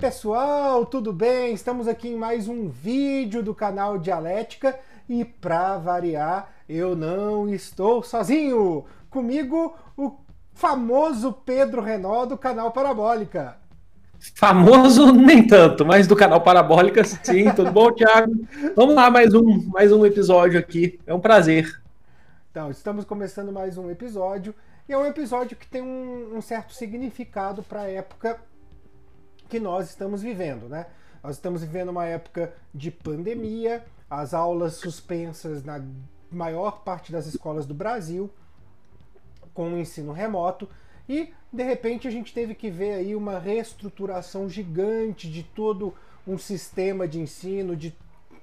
[0.00, 1.52] pessoal, tudo bem?
[1.52, 8.02] Estamos aqui em mais um vídeo do canal Dialética e para variar, eu não estou
[8.02, 8.86] sozinho.
[9.10, 10.12] Comigo o
[10.54, 13.58] famoso Pedro Renó do canal Parabólica.
[14.34, 17.52] Famoso nem tanto, mas do canal Parabólica sim.
[17.52, 18.32] Tudo bom, Thiago?
[18.74, 20.98] Vamos lá, mais um, mais um episódio aqui.
[21.06, 21.78] É um prazer.
[22.50, 24.54] Então, estamos começando mais um episódio
[24.88, 28.40] e é um episódio que tem um, um certo significado para a época
[29.50, 30.86] que nós estamos vivendo, né?
[31.22, 35.84] Nós estamos vivendo uma época de pandemia, as aulas suspensas na
[36.30, 38.30] maior parte das escolas do Brasil,
[39.52, 40.68] com o ensino remoto,
[41.08, 45.92] e de repente a gente teve que ver aí uma reestruturação gigante de todo
[46.26, 47.94] um sistema de ensino, de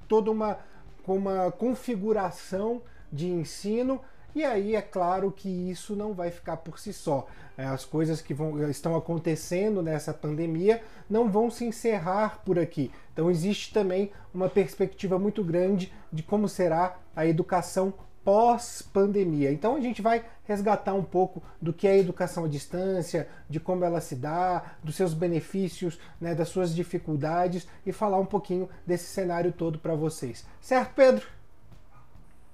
[0.08, 0.60] toda uma,
[1.08, 4.02] uma configuração de ensino
[4.36, 7.28] e aí é claro que isso não vai ficar por si só.
[7.58, 12.92] É, as coisas que vão, estão acontecendo nessa pandemia não vão se encerrar por aqui.
[13.14, 19.52] Então existe também uma perspectiva muito grande de como será a educação pós-pandemia.
[19.52, 23.60] Então a gente vai resgatar um pouco do que é a educação à distância, de
[23.60, 28.70] como ela se dá, dos seus benefícios, né, das suas dificuldades e falar um pouquinho
[28.86, 30.46] desse cenário todo para vocês.
[30.60, 31.26] Certo, Pedro?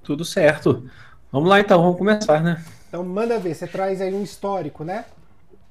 [0.03, 0.87] Tudo certo.
[1.33, 2.63] Vamos lá então, vamos começar, né?
[2.87, 5.03] Então manda ver, você traz aí um histórico, né?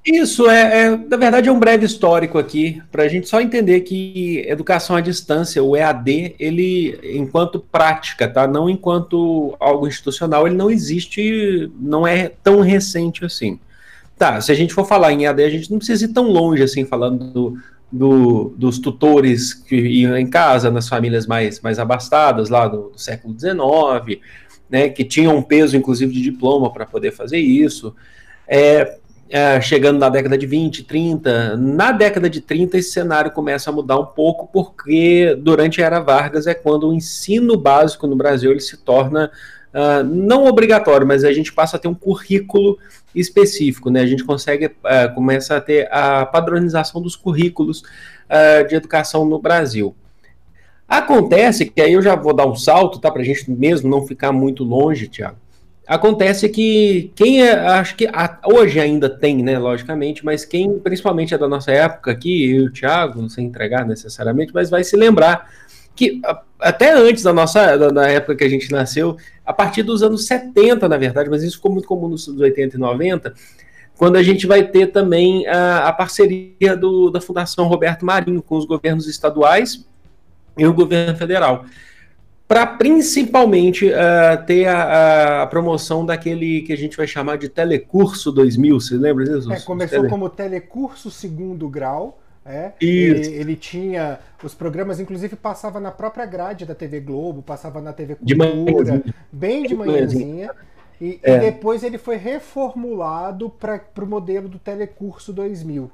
[0.05, 3.79] Isso, é, é na verdade é um breve histórico aqui, para a gente só entender
[3.79, 8.45] que educação à distância, o EAD, ele, enquanto prática, tá?
[8.45, 13.57] Não enquanto algo institucional, ele não existe, não é tão recente assim.
[14.17, 16.61] Tá, se a gente for falar em EAD, a gente não precisa ir tão longe
[16.61, 17.57] assim, falando do,
[17.89, 22.99] do, dos tutores que iam em casa, nas famílias mais, mais abastadas, lá do, do
[22.99, 24.19] século XIX,
[24.73, 27.95] né, que tinham um peso, inclusive, de diploma para poder fazer isso.
[28.47, 28.97] É,
[29.29, 31.55] é, chegando na década de 20, 30.
[31.57, 35.99] Na década de 30, esse cenário começa a mudar um pouco, porque durante a Era
[35.99, 39.29] Vargas é quando o ensino básico no Brasil ele se torna
[39.75, 42.79] uh, não obrigatório, mas a gente passa a ter um currículo
[43.13, 44.01] específico, né?
[44.01, 49.37] A gente consegue, uh, começa a ter a padronização dos currículos uh, de educação no
[49.37, 49.95] Brasil.
[50.87, 53.09] Acontece que aí eu já vou dar um salto, tá?
[53.09, 55.37] Para a gente mesmo não ficar muito longe, Tiago.
[55.85, 61.33] Acontece que quem é, acho que a, hoje ainda tem, né, logicamente, mas quem principalmente
[61.33, 64.95] é da nossa época aqui, eu e o Thiago, sem entregar necessariamente, mas vai se
[64.95, 65.49] lembrar
[65.93, 66.21] que
[66.59, 70.25] até antes da nossa da, da, época que a gente nasceu, a partir dos anos
[70.25, 73.33] 70, na verdade, mas isso ficou muito comum nos anos 80 e 90,
[73.97, 78.55] quando a gente vai ter também a, a parceria do, da Fundação Roberto Marinho com
[78.55, 79.85] os governos estaduais
[80.57, 81.65] e o governo federal.
[82.47, 88.31] Para principalmente uh, ter a, a, promoção daquele que a gente vai chamar de Telecurso
[88.31, 89.51] 2000, você lembra disso?
[89.51, 90.09] É, começou tele...
[90.09, 92.19] como Telecurso Segundo Grau.
[92.45, 97.79] É, ele, ele, tinha os programas, inclusive passava na própria grade da TV Globo, passava
[97.79, 100.51] na TV Cultura, de bem de manhãzinha.
[100.99, 101.37] E, é.
[101.37, 105.89] e, depois ele foi reformulado para o modelo do Telecurso 2000.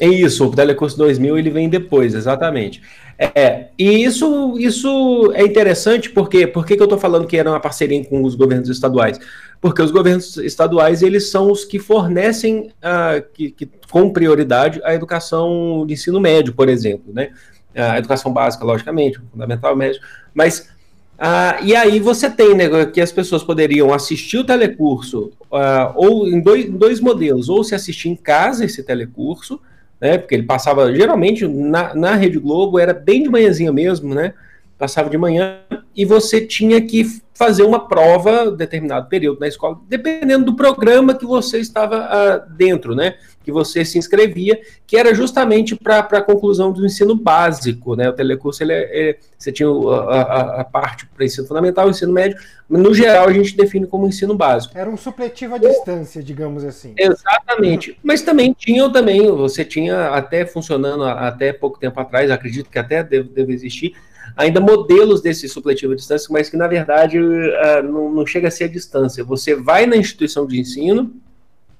[0.00, 2.80] É isso, o Telecurso 2000 ele vem depois, exatamente.
[3.18, 7.60] É, e isso, isso é interessante porque por que eu estou falando que era uma
[7.60, 9.18] parceria com os governos estaduais?
[9.60, 14.94] Porque os governos estaduais eles são os que fornecem uh, que, que, com prioridade a
[14.94, 17.30] educação de ensino médio, por exemplo, né?
[17.74, 20.00] A educação básica, logicamente, fundamental, médio,
[20.32, 20.70] mas
[21.18, 26.26] uh, e aí você tem né, que as pessoas poderiam assistir o telecurso uh, ou
[26.26, 29.60] em dois, dois modelos, ou se assistir em casa esse telecurso,
[30.00, 30.18] né?
[30.18, 34.34] Porque ele passava geralmente na, na Rede Globo, era bem de manhãzinha mesmo, né?
[34.78, 35.58] Passava de manhã
[35.94, 41.26] e você tinha que fazer uma prova determinado período na escola, dependendo do programa que
[41.26, 43.14] você estava uh, dentro, né?
[43.42, 48.08] Que você se inscrevia, que era justamente para a conclusão do ensino básico, né?
[48.08, 52.12] O telecurso, ele, é, ele você tinha a, a, a parte para ensino fundamental, ensino
[52.12, 52.38] médio,
[52.68, 54.76] mas no geral a gente define como ensino básico.
[54.76, 56.92] Era um supletivo à distância, digamos assim.
[56.96, 57.98] Exatamente.
[58.02, 63.02] Mas também tinham também, você tinha até funcionando até pouco tempo atrás, acredito que até
[63.02, 63.94] deve, deve existir,
[64.36, 68.50] ainda modelos desse supletivo à distância, mas que na verdade uh, não, não chega a
[68.50, 69.24] ser a distância.
[69.24, 71.10] Você vai na instituição de ensino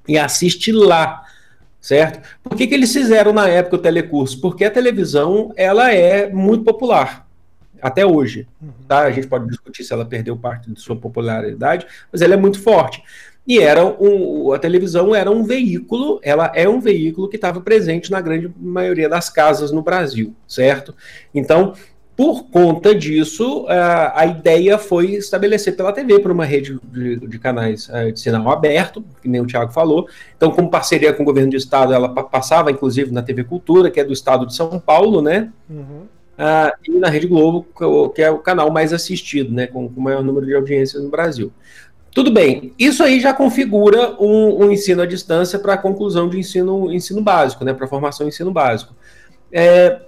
[0.09, 1.23] e assiste lá
[1.81, 2.21] certo?
[2.43, 4.41] Por que, que eles fizeram na época o telecurso?
[4.41, 7.27] Porque a televisão ela é muito popular
[7.81, 8.47] até hoje,
[8.87, 9.01] tá?
[9.01, 12.61] A gente pode discutir se ela perdeu parte de sua popularidade, mas ela é muito
[12.61, 13.03] forte.
[13.47, 18.11] E era um, a televisão era um veículo, ela é um veículo que estava presente
[18.11, 20.95] na grande maioria das casas no Brasil, certo?
[21.35, 21.73] Então,
[22.21, 27.39] por conta disso, a, a ideia foi estabelecer pela TV, por uma rede de, de
[27.39, 30.07] canais uh, de sinal aberto, que nem o Tiago falou.
[30.37, 33.99] Então, como parceria com o governo do estado, ela passava, inclusive, na TV Cultura, que
[33.99, 35.51] é do estado de São Paulo, né?
[35.67, 36.03] Uhum.
[36.39, 37.67] Uh, e na Rede Globo,
[38.15, 39.67] que é o canal mais assistido, né?
[39.67, 41.51] Com, com o maior número de audiências no Brasil.
[42.13, 46.39] Tudo bem, isso aí já configura um, um ensino à distância para a conclusão de
[46.39, 47.73] ensino, ensino básico, né?
[47.73, 48.95] Para a formação ensino básico.
[49.51, 50.03] É,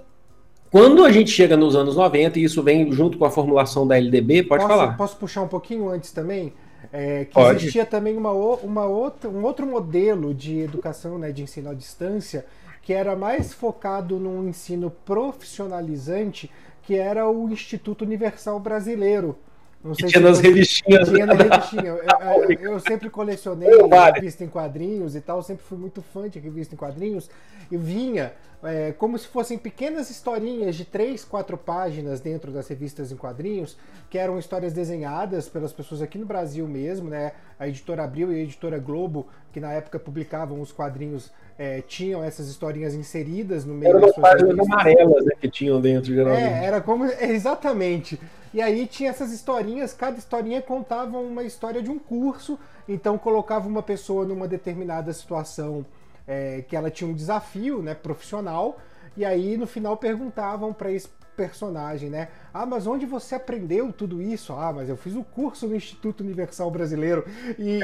[0.73, 3.95] quando a gente chega nos anos 90, e isso vem junto com a formulação da
[3.95, 4.97] LDB, pode posso, falar.
[4.97, 6.51] Posso puxar um pouquinho antes também?
[6.91, 7.57] É, que pode.
[7.57, 12.43] existia também uma, uma outra, um outro modelo de educação, né, de ensino à distância,
[12.81, 16.49] que era mais focado num ensino profissionalizante,
[16.81, 19.37] que era o Instituto Universal Brasileiro.
[19.83, 21.09] Não sei tinha se nas revistinhas.
[21.09, 21.83] Tinha na revistinha.
[21.87, 23.69] Eu, eu, eu, sempre colecionei
[24.15, 27.29] revista em quadrinhos e tal, sempre fui muito fã de revista em quadrinhos.
[27.69, 28.33] E vinha
[28.63, 33.77] é, como se fossem pequenas historinhas de três, quatro páginas dentro das revistas em quadrinhos,
[34.09, 37.33] que eram histórias desenhadas pelas pessoas aqui no Brasil mesmo, né?
[37.59, 42.23] A editora Abril e a editora Globo, que na época publicavam os quadrinhos, é, tinham
[42.23, 46.41] essas historinhas inseridas no meio Era das páginas amarelas né, que tinham dentro, geralmente.
[46.41, 47.03] É, era como.
[47.19, 48.17] Exatamente.
[48.53, 53.67] E aí tinha essas historinhas, cada historinha contava uma história de um curso, então colocava
[53.67, 55.85] uma pessoa numa determinada situação
[56.27, 58.77] é, que ela tinha um desafio né, profissional,
[59.17, 62.29] e aí no final perguntavam para esse personagem, né?
[62.53, 64.53] Ah, mas onde você aprendeu tudo isso?
[64.53, 67.25] Ah, mas eu fiz o curso no Instituto Universal Brasileiro.
[67.57, 67.79] E,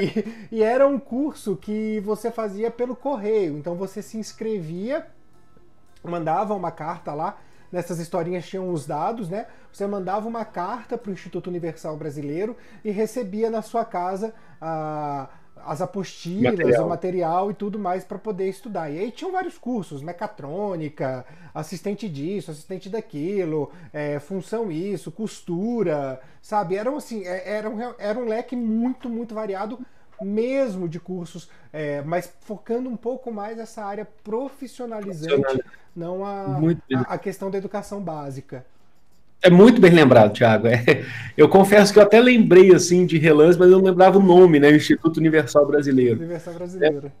[0.52, 3.58] e era um curso que você fazia pelo correio.
[3.58, 5.06] Então você se inscrevia,
[6.02, 7.38] mandava uma carta lá.
[7.70, 9.46] Nessas historinhas tinham os dados, né?
[9.72, 15.28] Você mandava uma carta para o Instituto Universal Brasileiro e recebia na sua casa a
[15.64, 16.86] as apostilas, material.
[16.86, 18.90] o material e tudo mais para poder estudar.
[18.90, 21.24] E aí tinham vários cursos, mecatrônica,
[21.54, 26.76] assistente disso, assistente daquilo, é, função isso, costura, sabe?
[26.76, 29.78] Eram assim, é, era um, era um leque muito, muito variado
[30.20, 35.62] mesmo de cursos, é, mas focando um pouco mais essa área profissionalizante,
[35.94, 36.58] não a,
[36.94, 38.64] a, a questão da educação básica.
[39.42, 40.66] É muito bem lembrado, Thiago.
[40.68, 41.04] É,
[41.36, 44.60] eu confesso que eu até lembrei assim de relance, mas eu não lembrava o nome,
[44.60, 44.70] né?
[44.70, 46.18] Instituto Universal Brasileiro.
[46.18, 47.12] Universal Brasileiro.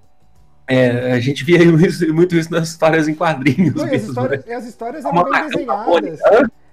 [0.68, 3.74] É, é, a gente via isso, muito isso nas histórias em quadrinhos.
[3.74, 4.54] Não, mesmo, as, histórias, né?
[4.54, 6.20] as histórias eram bem desenhadas.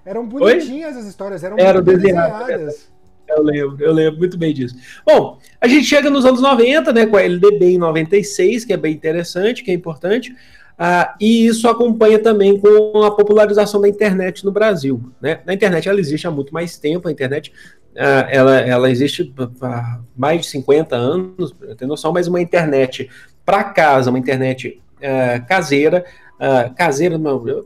[0.04, 1.00] Eram bonitinhas Oi?
[1.02, 2.88] as histórias, eram, eram bem desenhadas.
[3.28, 4.76] Eu lembro, eu lembro muito bem disso.
[5.04, 8.76] Bom, a gente chega nos anos 90, né, com a LDB em 96, que é
[8.76, 10.34] bem interessante, que é importante.
[10.78, 15.12] Ah, e isso acompanha também com a popularização da internet no Brasil.
[15.20, 15.40] Né?
[15.44, 17.52] A internet ela existe há muito mais tempo, a internet
[17.96, 23.10] ah, ela, ela existe há mais de 50 anos, tem noção, mas uma internet
[23.44, 26.04] para casa, uma internet ah, caseira,
[26.38, 27.18] ah, caseira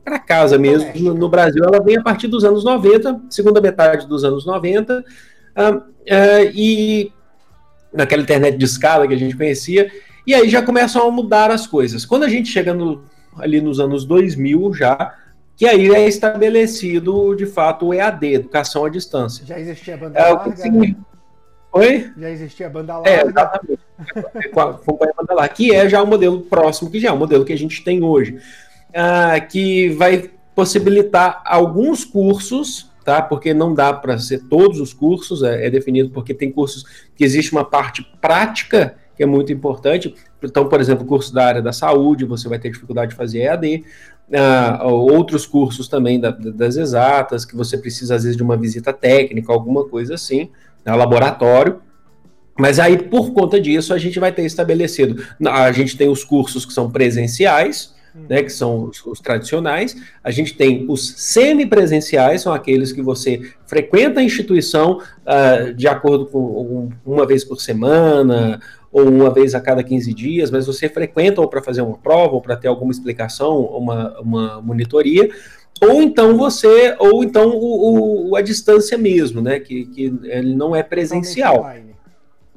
[0.02, 4.06] para casa mesmo, no, no, Brasil, ela vem a partir dos anos 90, segunda metade
[4.06, 5.04] dos anos 90,
[5.54, 7.12] ah, ah, e
[7.92, 9.90] naquela internet de escala que a gente conhecia,
[10.26, 12.04] e aí já começam a mudar as coisas.
[12.04, 13.04] Quando a gente chega no,
[13.36, 15.14] ali nos anos 2000 já,
[15.56, 19.44] que aí é estabelecido de fato o EAD, Educação à Distância.
[19.44, 20.52] Já existia a banda é, larga?
[20.52, 20.96] Assim, né?
[21.72, 22.12] Oi?
[22.18, 23.10] Já existia a banda é, larga?
[23.10, 23.82] É, exatamente.
[24.56, 27.52] A banda larga, que é já o modelo próximo, que já é o modelo que
[27.52, 28.40] a gente tem hoje,
[28.92, 33.20] ah, que vai possibilitar alguns cursos tá?
[33.22, 37.24] Porque não dá para ser todos os cursos, é, é, definido porque tem cursos que
[37.24, 40.14] existe uma parte prática que é muito importante.
[40.42, 43.84] Então, por exemplo, curso da área da saúde, você vai ter dificuldade de fazer EAD.
[44.34, 48.92] Ah, outros cursos também da, das exatas, que você precisa, às vezes, de uma visita
[48.92, 50.48] técnica, alguma coisa assim,
[50.84, 51.80] né, laboratório.
[52.58, 55.22] Mas aí, por conta disso, a gente vai ter estabelecido.
[55.46, 59.96] A gente tem os cursos que são presenciais, né, que são os, os, tradicionais.
[60.22, 66.26] A gente tem os semipresenciais, são aqueles que você frequenta a instituição uh, de acordo
[66.26, 68.60] com um, uma vez por semana
[68.92, 72.34] ou uma vez a cada 15 dias, mas você frequenta ou para fazer uma prova,
[72.34, 75.30] ou para ter alguma explicação, uma, uma monitoria,
[75.80, 79.58] ou então você, ou então o, o, a distância mesmo, né?
[79.58, 81.68] Que, que ele não é presencial.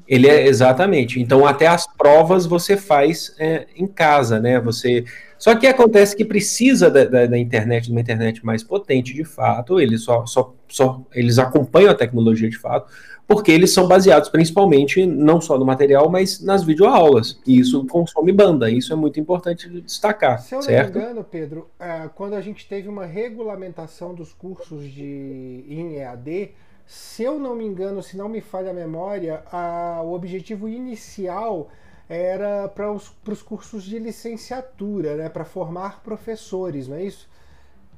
[0.06, 1.20] Ele é exatamente.
[1.20, 4.60] Então até as provas você faz é, em casa, né?
[4.60, 5.04] Você
[5.38, 9.24] só que acontece que precisa da, da, da, internet, de uma internet mais potente de
[9.24, 9.80] fato.
[9.80, 12.90] Eles só, só, só eles acompanham a tecnologia de fato
[13.26, 17.40] porque eles são baseados principalmente não só no material, mas nas videoaulas.
[17.46, 18.70] E isso consome banda.
[18.70, 20.40] Isso é muito importante destacar.
[20.40, 20.94] Se eu certo?
[20.94, 25.96] não me engano, Pedro, é, quando a gente teve uma regulamentação dos cursos de em
[25.96, 26.52] EAD,
[26.86, 31.68] se eu não me engano, se não me falha a memória, a, o objetivo inicial
[32.08, 37.28] era para os cursos de licenciatura, né, para formar professores, não é isso?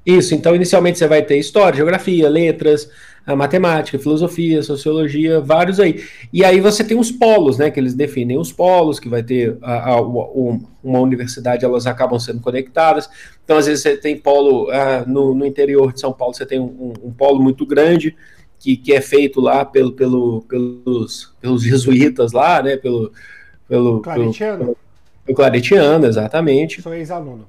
[0.05, 2.89] Isso, então inicialmente você vai ter história, geografia, letras,
[3.35, 6.03] matemática, filosofia, sociologia, vários aí.
[6.31, 9.57] E aí você tem os polos, né, que eles definem os polos, que vai ter
[9.61, 13.09] a, a, uma universidade, elas acabam sendo conectadas.
[13.43, 16.59] Então, às vezes você tem polo uh, no, no, interior de São Paulo, você tem
[16.59, 18.15] um, um, polo muito grande,
[18.57, 23.11] que, que é feito lá pelo, pelo, pelos, pelos jesuítas lá, né, pelo...
[23.69, 24.57] pelo Claretiano?
[24.57, 24.77] Pelo,
[25.25, 26.81] pelo Claretiano, exatamente.
[26.81, 27.45] Sou ex-aluno.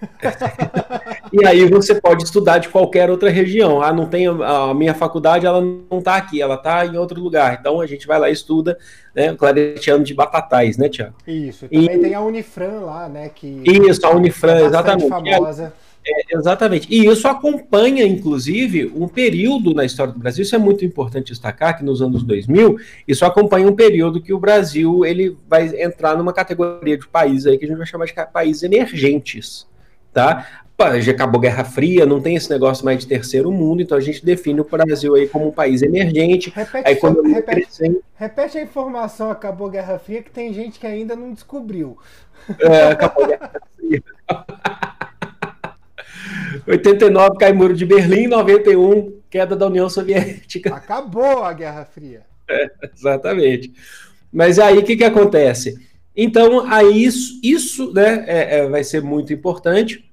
[1.32, 3.82] e aí você pode estudar de qualquer outra região.
[3.82, 7.56] Ah, não tem a minha faculdade, ela não está aqui, ela está em outro lugar.
[7.58, 8.78] Então a gente vai lá e estuda,
[9.14, 11.14] né, o Claretiano de Batatais, né, Tiago?
[11.26, 11.66] Isso.
[11.70, 15.08] E também tem a Unifran lá, né, que Isso, a Unifran, é exatamente.
[15.08, 15.64] famosa.
[15.64, 15.85] É,
[16.30, 16.86] exatamente.
[16.90, 20.42] E isso acompanha, inclusive, um período na história do Brasil.
[20.42, 24.38] Isso é muito importante destacar que nos anos 2000, isso acompanha um período que o
[24.38, 28.14] Brasil ele vai entrar numa categoria de países aí que a gente vai chamar de
[28.32, 29.66] países emergentes
[30.16, 30.46] tá?
[31.00, 34.24] Já acabou Guerra Fria, não tem esse negócio mais de terceiro mundo, então a gente
[34.24, 36.50] define o Brasil aí como um país emergente.
[36.50, 41.14] Repete, a economia repete, repete a informação, acabou Guerra Fria, que tem gente que ainda
[41.14, 41.98] não descobriu.
[42.60, 44.02] É, acabou Guerra Fria.
[46.66, 50.74] 89 cai muro de Berlim, 91 queda da União Soviética.
[50.74, 52.22] Acabou a Guerra Fria.
[52.48, 53.72] É, exatamente.
[54.32, 55.74] Mas aí o que, que acontece?
[56.16, 60.05] Então, aí isso, isso né, é, é, vai ser muito importante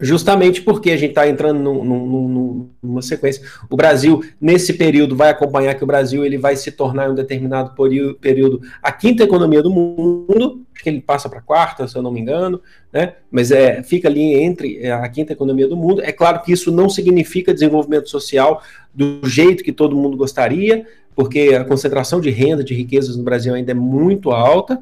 [0.00, 3.42] justamente porque a gente está entrando num, num, numa sequência.
[3.68, 7.14] O Brasil, nesse período, vai acompanhar que o Brasil ele vai se tornar em um
[7.14, 7.74] determinado
[8.20, 12.02] período a quinta economia do mundo, acho que ele passa para a quarta, se eu
[12.02, 12.60] não me engano,
[12.92, 13.14] né?
[13.30, 16.00] mas é, fica ali entre é, a quinta economia do mundo.
[16.02, 18.62] É claro que isso não significa desenvolvimento social
[18.94, 23.54] do jeito que todo mundo gostaria, porque a concentração de renda, de riquezas no Brasil
[23.54, 24.78] ainda é muito alta,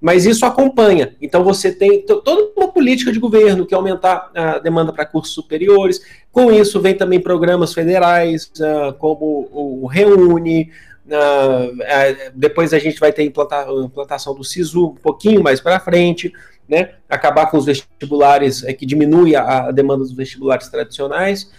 [0.00, 1.14] mas isso acompanha.
[1.20, 5.34] Então você tem toda uma política de governo que é aumentar a demanda para cursos
[5.34, 6.00] superiores.
[6.32, 10.70] Com isso vem também programas federais, uh, como o Reúne.
[11.06, 15.80] Uh, uh, depois a gente vai ter implanta implantação do SISU um pouquinho mais para
[15.80, 16.32] frente,
[16.66, 16.92] né?
[17.08, 21.50] Acabar com os vestibulares, é, que diminui a demanda dos vestibulares tradicionais.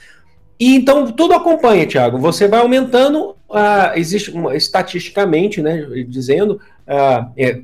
[0.62, 2.20] E então tudo acompanha, Tiago.
[2.20, 7.64] Você vai aumentando, uh, existe uma, estatisticamente, né, dizendo, uh, é,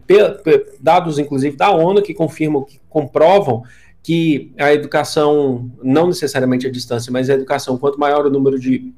[0.80, 3.62] dados inclusive da ONU que confirmam, que comprovam
[4.02, 8.92] que a educação, não necessariamente a distância, mas a educação, quanto maior o número de,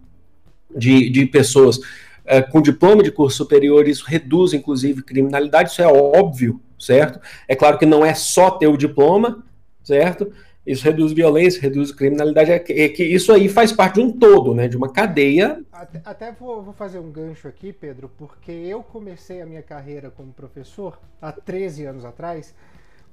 [0.74, 5.88] de, de pessoas uh, com diploma de curso superior, isso reduz inclusive criminalidade, isso é
[5.88, 7.20] óbvio, certo?
[7.50, 9.44] É claro que não é só ter o diploma,
[9.84, 10.32] certo?
[10.72, 14.12] Isso reduz violência, reduz criminalidade, é que, é que, isso aí faz parte de um
[14.12, 15.64] todo, né, de uma cadeia.
[15.72, 20.12] Até, até vou, vou, fazer um gancho aqui, Pedro, porque eu comecei a minha carreira
[20.12, 22.54] como professor há 13 anos atrás,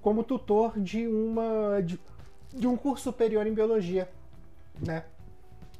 [0.02, 1.98] como tutor de, uma, de,
[2.54, 4.06] de um curso superior em biologia,
[4.86, 5.04] né,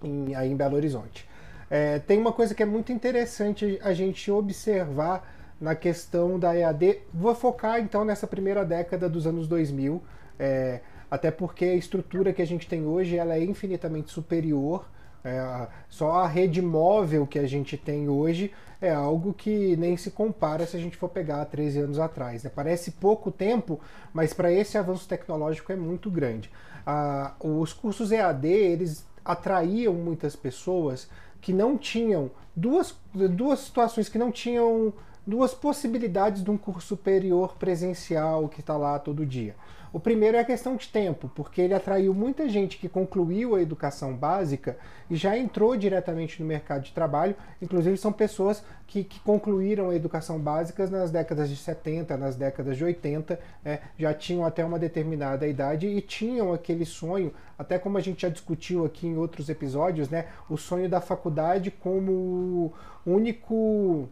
[0.02, 1.28] em, aí em Belo Horizonte.
[1.68, 7.00] É, tem uma coisa que é muito interessante a gente observar na questão da EAD.
[7.12, 10.02] Vou focar então nessa primeira década dos anos 2000.
[10.38, 10.80] É,
[11.11, 14.89] até porque a estrutura que a gente tem hoje ela é infinitamente superior.
[15.25, 20.11] É, só a rede móvel que a gente tem hoje é algo que nem se
[20.11, 22.45] compara se a gente for pegar 13 anos atrás.
[22.45, 22.51] Né?
[22.55, 23.81] Parece pouco tempo,
[24.13, 26.51] mas para esse avanço tecnológico é muito grande.
[26.87, 31.09] Ah, os cursos EAD eles atraíam muitas pessoas
[31.41, 34.93] que não tinham duas, duas situações que não tinham
[35.27, 39.57] duas possibilidades de um curso superior presencial que está lá todo dia.
[39.97, 43.62] O primeiro é a questão de tempo, porque ele atraiu muita gente que concluiu a
[43.62, 44.76] educação básica
[45.09, 47.35] e já entrou diretamente no mercado de trabalho.
[47.62, 52.76] Inclusive, são pessoas que, que concluíram a educação básica nas décadas de 70, nas décadas
[52.76, 57.97] de 80, né, já tinham até uma determinada idade e tinham aquele sonho, até como
[57.97, 62.71] a gente já discutiu aqui em outros episódios, né, o sonho da faculdade como
[63.07, 64.07] único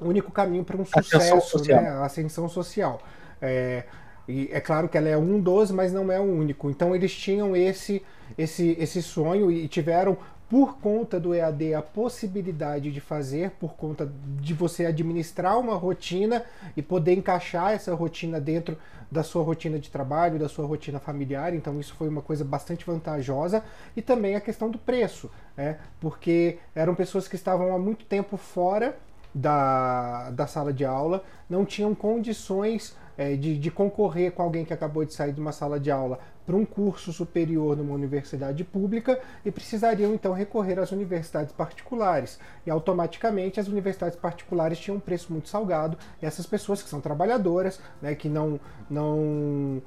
[0.00, 3.02] único caminho para um sucesso, né, ascensão social.
[3.42, 3.84] É,
[4.28, 6.70] e é claro que ela é um dos, mas não é o único.
[6.70, 8.02] Então eles tinham esse,
[8.38, 10.16] esse, esse sonho e tiveram,
[10.48, 16.44] por conta do EAD, a possibilidade de fazer, por conta de você administrar uma rotina
[16.76, 18.76] e poder encaixar essa rotina dentro
[19.10, 21.54] da sua rotina de trabalho, da sua rotina familiar.
[21.54, 23.62] Então isso foi uma coisa bastante vantajosa.
[23.96, 25.78] E também a questão do preço, né?
[26.00, 28.96] porque eram pessoas que estavam há muito tempo fora
[29.34, 34.72] da, da sala de aula, não tinham condições é, de, de, concorrer com alguém que
[34.72, 39.18] acabou de sair de uma sala de aula para um curso superior numa universidade pública
[39.44, 42.38] e precisariam então recorrer às universidades particulares.
[42.66, 47.80] E automaticamente as universidades particulares tinham um preço muito salgado essas pessoas que são trabalhadoras,
[48.00, 49.82] né, que não, não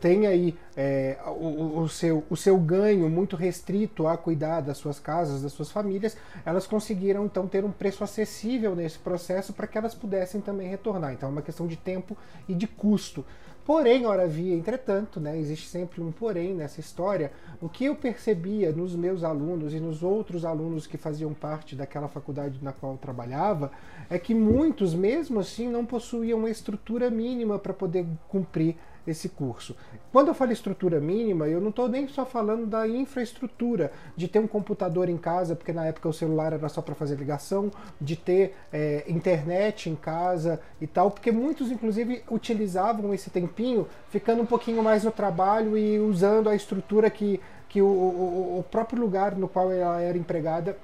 [0.00, 4.98] têm aí é, o, o, seu, o seu ganho muito restrito a cuidar das suas
[4.98, 9.76] casas, das suas famílias, elas conseguiram então ter um preço acessível nesse processo para que
[9.76, 11.12] elas pudessem também retornar.
[11.12, 12.16] Então é uma questão de tempo
[12.48, 13.24] e de custo.
[13.66, 17.32] Porém, ora via, entretanto, né, existe sempre um porém nessa história.
[17.60, 22.06] O que eu percebia nos meus alunos e nos outros alunos que faziam parte daquela
[22.06, 23.72] faculdade na qual eu trabalhava
[24.08, 29.76] é que muitos, mesmo assim, não possuíam uma estrutura mínima para poder cumprir esse curso.
[30.12, 34.38] Quando eu falo estrutura mínima, eu não estou nem só falando da infraestrutura, de ter
[34.38, 37.70] um computador em casa, porque na época o celular era só para fazer ligação,
[38.00, 44.42] de ter é, internet em casa e tal, porque muitos, inclusive, utilizavam esse tempinho ficando
[44.42, 49.00] um pouquinho mais no trabalho e usando a estrutura que, que o, o, o próprio
[49.00, 50.76] lugar no qual ela era empregada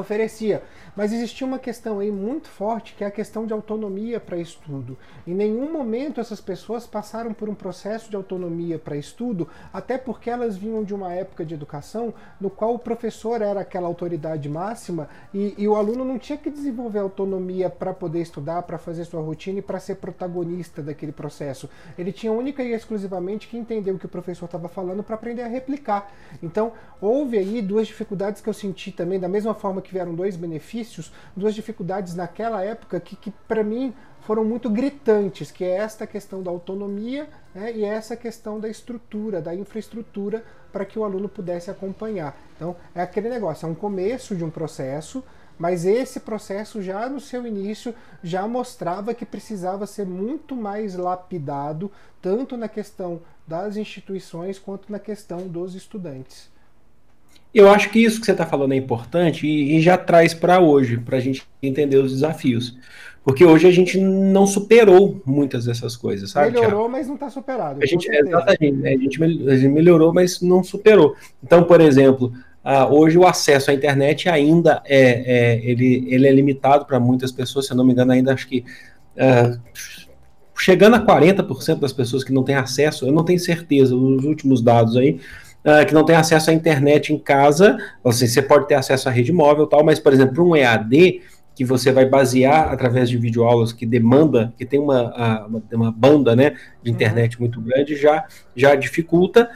[0.00, 0.62] oferecia.
[0.96, 4.96] Mas existia uma questão aí muito forte que é a questão de autonomia para estudo.
[5.26, 10.30] Em nenhum momento essas pessoas passaram por um processo de autonomia para estudo, até porque
[10.30, 15.08] elas vinham de uma época de educação no qual o professor era aquela autoridade máxima
[15.32, 19.20] e, e o aluno não tinha que desenvolver autonomia para poder estudar, para fazer sua
[19.20, 21.68] rotina e para ser protagonista daquele processo.
[21.98, 25.42] Ele tinha única e exclusivamente que entender o que o professor estava falando para aprender
[25.42, 26.12] a replicar.
[26.42, 30.34] Então, houve aí duas dificuldades que eu senti também, da mesma forma que vieram dois
[30.34, 36.06] benefícios, duas dificuldades naquela época que, que para mim foram muito gritantes, que é esta
[36.06, 41.28] questão da autonomia né, e essa questão da estrutura, da infraestrutura para que o aluno
[41.28, 42.36] pudesse acompanhar.
[42.56, 45.22] Então é aquele negócio, é um começo de um processo,
[45.58, 51.92] mas esse processo já no seu início já mostrava que precisava ser muito mais lapidado,
[52.20, 56.53] tanto na questão das instituições quanto na questão dos estudantes.
[57.54, 60.60] Eu acho que isso que você está falando é importante e, e já traz para
[60.60, 62.76] hoje, para a gente entender os desafios.
[63.22, 66.48] Porque hoje a gente não superou muitas dessas coisas, sabe?
[66.48, 66.88] Melhorou, Thiago?
[66.90, 67.80] mas não está superado.
[67.82, 68.92] A gente, exatamente, né?
[68.92, 71.16] a, gente, a gente melhorou, mas não superou.
[71.42, 72.32] Então, por exemplo,
[72.90, 77.66] hoje o acesso à internet ainda é, é ele, ele é limitado para muitas pessoas,
[77.66, 78.64] se eu não me engano, ainda acho que.
[79.16, 79.58] Uh,
[80.56, 84.62] chegando a 40% das pessoas que não têm acesso, eu não tenho certeza, os últimos
[84.62, 85.20] dados aí,
[85.64, 89.12] uh, que não tem acesso à internet em casa, assim, você pode ter acesso à
[89.12, 91.22] rede móvel tal, mas, por exemplo, um EAD,
[91.54, 96.34] que você vai basear através de videoaulas que demanda, que tem uma, uma, uma banda
[96.34, 96.96] né, de uhum.
[96.96, 98.24] internet muito grande, já,
[98.56, 99.48] já dificulta.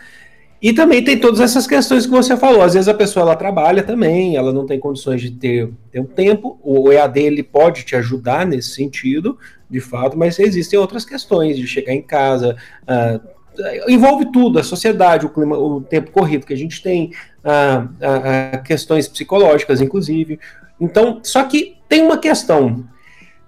[0.60, 2.62] E também tem todas essas questões que você falou.
[2.62, 6.04] Às vezes a pessoa ela trabalha também, ela não tem condições de ter, ter um
[6.04, 6.58] tempo.
[6.62, 9.38] O EAD ele pode te ajudar nesse sentido,
[9.70, 13.20] de fato, mas existem outras questões de chegar em casa, uh,
[13.88, 18.50] envolve tudo, a sociedade, o clima, o tempo corrido que a gente tem, a, a,
[18.54, 20.38] a questões psicológicas, inclusive.
[20.80, 22.84] Então, só que tem uma questão.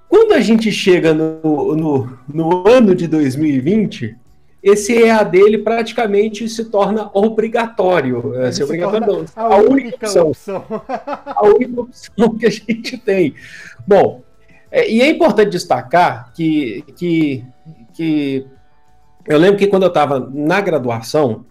[0.09, 4.16] Quando a gente chega no, no, no ano de 2020,
[4.62, 8.35] esse EAD ele praticamente se torna obrigatório.
[8.42, 10.64] É, se obrigatório não, a, a única opção, opção.
[10.88, 13.35] a única opção que a gente tem.
[13.87, 14.23] Bom,
[14.70, 17.44] é, e é importante destacar que, que,
[17.94, 18.46] que
[19.31, 21.45] eu lembro que quando eu estava na graduação,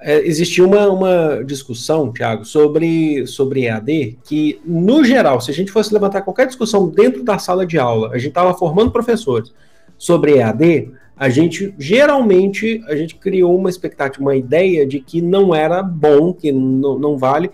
[0.00, 5.72] é, existia uma, uma discussão, Tiago, sobre, sobre EAD, que, no geral, se a gente
[5.72, 9.52] fosse levantar qualquer discussão dentro da sala de aula, a gente estava formando professores
[9.98, 15.52] sobre EAD, a gente geralmente a gente criou uma expectativa, uma ideia de que não
[15.52, 17.50] era bom, que não, não vale,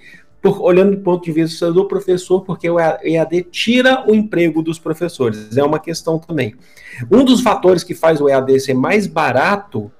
[0.49, 4.79] por, olhando do ponto de vista do professor, porque o EAD tira o emprego dos
[4.79, 5.57] professores.
[5.57, 6.55] É uma questão também.
[7.11, 9.91] Um dos fatores que faz o EAD ser mais barato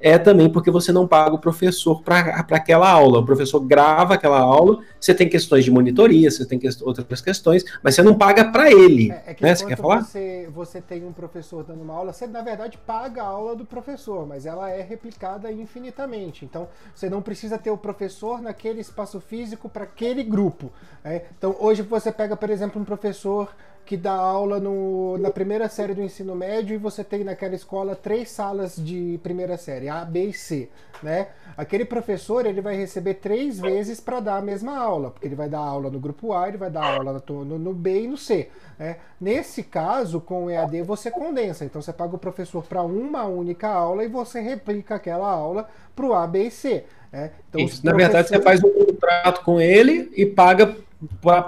[0.00, 3.20] é também porque você não paga o professor para aquela aula.
[3.20, 7.64] O professor grava aquela aula, você tem questões de monitoria, você tem que, outras questões,
[7.82, 9.10] mas você não paga para ele.
[9.10, 9.54] É, é que né?
[9.54, 10.02] Você quer falar?
[10.02, 13.64] Você, você tem um professor dando uma aula, você na verdade paga a aula do
[13.64, 16.44] professor, mas ela é replicada infinitamente.
[16.44, 20.70] Então você não precisa ter o professor naquele espaço físico para aquele grupo.
[21.02, 21.22] Né?
[21.36, 23.48] Então hoje você pega, por exemplo, um professor
[23.86, 27.94] que dá aula no, na primeira série do ensino médio e você tem naquela escola
[27.94, 30.68] três salas de primeira série, A, B e C,
[31.00, 31.28] né?
[31.56, 35.48] Aquele professor ele vai receber três vezes para dar a mesma aula, porque ele vai
[35.48, 38.50] dar aula no grupo A, ele vai dar aula no, no B e no C.
[38.78, 38.96] Né?
[39.20, 43.68] Nesse caso, com o EAD você condensa, então você paga o professor para uma única
[43.68, 46.84] aula e você replica aquela aula para o A, B e C.
[47.12, 47.30] Né?
[47.48, 50.76] Então, Isso, na verdade, você faz um contrato com ele e paga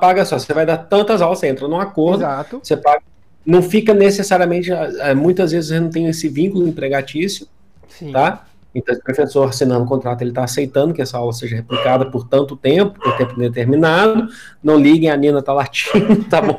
[0.00, 2.60] paga só, você vai dar tantas aulas, você entra num acordo, Exato.
[2.62, 3.02] você paga,
[3.44, 7.46] não fica necessariamente, é, muitas vezes você não tem esse vínculo empregatício,
[7.88, 8.12] Sim.
[8.12, 8.44] tá?
[8.74, 12.28] Então, o professor assinando o contrato, ele está aceitando que essa aula seja replicada por
[12.28, 14.28] tanto tempo, por tempo determinado.
[14.62, 16.56] Não liguem, a Nina está latindo, tá bom?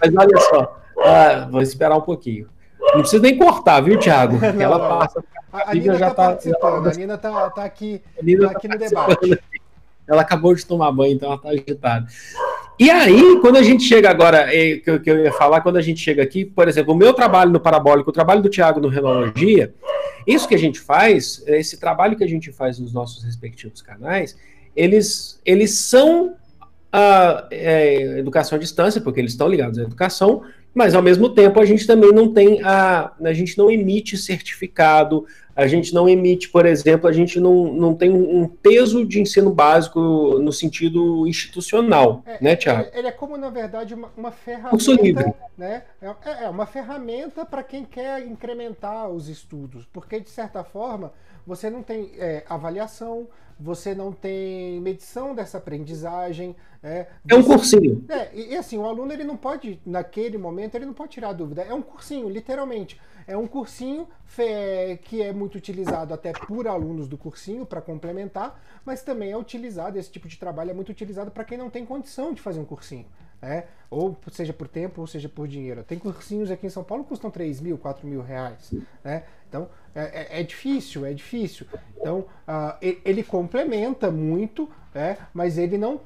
[0.00, 2.46] Mas olha só, ah, vou esperar um pouquinho.
[2.92, 4.38] Não precisa nem cortar, viu, Thiago?
[4.60, 8.56] Ela passa A, a Nina está tá participando, a Nina está tá aqui, tá tá
[8.56, 9.40] aqui no debate.
[10.10, 12.06] Ela acabou de tomar banho, então ela está agitada.
[12.78, 16.00] E aí, quando a gente chega agora, é, que eu, ia falar, quando a gente
[16.00, 19.74] chega aqui, por exemplo, o meu trabalho no Parabólico, o trabalho do Tiago no Renologia,
[20.26, 24.36] isso que a gente faz, esse trabalho que a gente faz nos nossos respectivos canais,
[24.74, 26.34] eles, eles são
[26.92, 30.42] a é, educação à distância, porque eles estão ligados à educação,
[30.74, 33.12] mas ao mesmo tempo a gente também não tem a.
[33.22, 35.26] A gente não emite certificado,
[35.60, 39.52] a gente não emite, por exemplo, a gente não, não tem um peso de ensino
[39.52, 40.00] básico
[40.40, 42.88] no sentido institucional, é, né, Tiago?
[42.94, 44.70] Ele é como, na verdade, uma, uma ferramenta.
[44.70, 45.34] Curso livre.
[45.58, 45.82] Né?
[46.00, 51.12] É, é, é uma ferramenta para quem quer incrementar os estudos, porque, de certa forma,
[51.46, 56.56] você não tem é, avaliação, você não tem medição dessa aprendizagem.
[56.82, 58.02] É, é um cursinho.
[58.08, 61.34] É, e, e, assim, o aluno ele não pode, naquele momento, ele não pode tirar
[61.34, 61.60] dúvida.
[61.60, 62.98] É um cursinho, literalmente.
[63.30, 64.08] É um cursinho
[65.04, 69.96] que é muito utilizado até por alunos do cursinho para complementar, mas também é utilizado,
[69.96, 72.64] esse tipo de trabalho é muito utilizado para quem não tem condição de fazer um
[72.64, 73.06] cursinho.
[73.40, 73.68] Né?
[73.88, 75.84] Ou seja por tempo, ou seja por dinheiro.
[75.84, 78.74] Tem cursinhos aqui em São Paulo que custam 3 mil, 4 mil reais.
[79.04, 79.22] Né?
[79.48, 81.66] Então, é, é, é, difícil, é difícil.
[81.96, 82.74] Então, uh,
[83.04, 85.18] ele complementa muito, né?
[85.34, 86.00] mas ele não,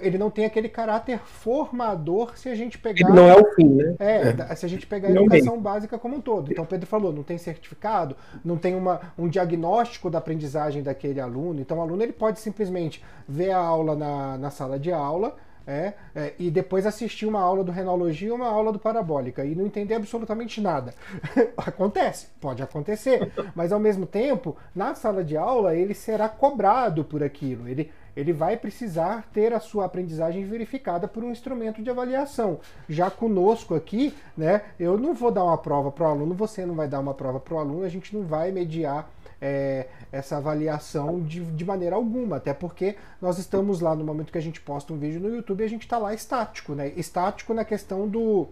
[0.00, 3.08] ele não tem aquele caráter formador se a gente pegar.
[3.08, 3.96] Ele não é o fim, né?
[3.98, 4.54] É, é.
[4.54, 6.52] se a gente pegar a educação básica como um todo.
[6.52, 11.20] Então, o Pedro falou, não tem certificado, não tem uma, um diagnóstico da aprendizagem daquele
[11.20, 11.60] aluno.
[11.60, 15.94] Então, o aluno ele pode simplesmente ver a aula na, na sala de aula é,
[16.14, 19.66] é, e depois assistir uma aula do Renologia ou uma aula do Parabólica e não
[19.66, 20.94] entender absolutamente nada.
[21.56, 27.22] Acontece, pode acontecer, mas ao mesmo tempo, na sala de aula, ele será cobrado por
[27.22, 27.68] aquilo.
[27.68, 32.60] Ele, ele vai precisar ter a sua aprendizagem verificada por um instrumento de avaliação.
[32.88, 36.74] Já conosco aqui, né, eu não vou dar uma prova para o aluno, você não
[36.74, 41.20] vai dar uma prova para o aluno, a gente não vai mediar é, essa avaliação
[41.20, 44.92] de, de maneira alguma, até porque nós estamos lá no momento que a gente posta
[44.92, 46.92] um vídeo no YouTube a gente está lá estático, né?
[46.96, 48.48] Estático na questão do,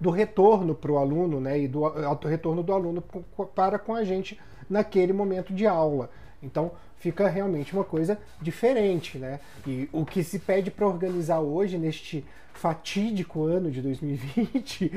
[0.00, 1.58] do retorno para o aluno, né?
[1.58, 1.84] E do
[2.28, 3.02] retorno do aluno
[3.54, 6.10] para com a gente naquele momento de aula.
[6.42, 9.40] Então fica realmente uma coisa diferente, né?
[9.66, 14.92] E o que se pede para organizar hoje neste fatídico ano de 2020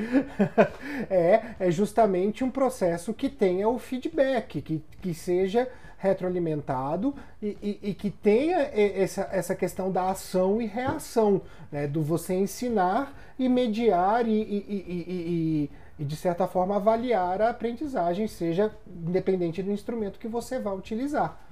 [1.08, 7.90] é, é justamente um processo que tenha o feedback, que, que seja retroalimentado e, e,
[7.90, 11.40] e que tenha essa, essa questão da ação e reação,
[11.72, 11.86] né?
[11.86, 18.70] do você ensinar e mediar e, e, e, de certa forma avaliar a aprendizagem, seja
[18.86, 21.43] independente do instrumento que você vai utilizar.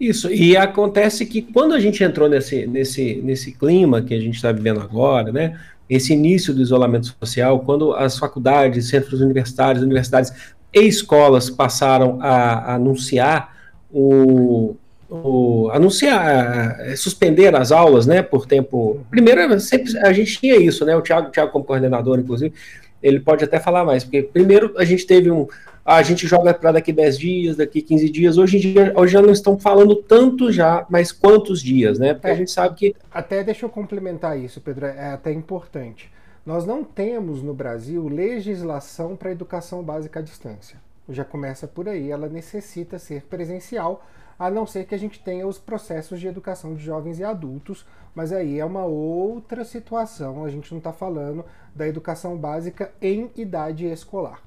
[0.00, 4.36] Isso, e acontece que quando a gente entrou nesse, nesse, nesse clima que a gente
[4.36, 5.60] está vivendo agora, né,
[5.90, 10.32] esse início do isolamento social, quando as faculdades, centros universitários, universidades
[10.72, 13.54] e escolas passaram a, anunciar
[13.92, 14.74] o,
[15.10, 19.04] o, anunciar, suspender as aulas, né, por tempo.
[19.10, 20.96] Primeiro, sempre a gente tinha isso, né?
[20.96, 22.54] O Thiago, o Thiago como coordenador, inclusive,
[23.02, 25.46] ele pode até falar mais, porque primeiro a gente teve um,
[25.84, 28.38] a gente joga para daqui 10 dias, daqui 15 dias.
[28.38, 32.14] Hoje em dia, hoje já não estão falando tanto já, mas quantos dias, né?
[32.14, 32.96] Porque é, a gente sabe que.
[33.10, 36.10] Até deixa eu complementar isso, Pedro, é até importante.
[36.44, 40.78] Nós não temos no Brasil legislação para educação básica à distância.
[41.08, 44.04] Já começa por aí, ela necessita ser presencial,
[44.38, 47.84] a não ser que a gente tenha os processos de educação de jovens e adultos,
[48.14, 50.44] mas aí é uma outra situação.
[50.44, 54.40] A gente não está falando da educação básica em idade escolar.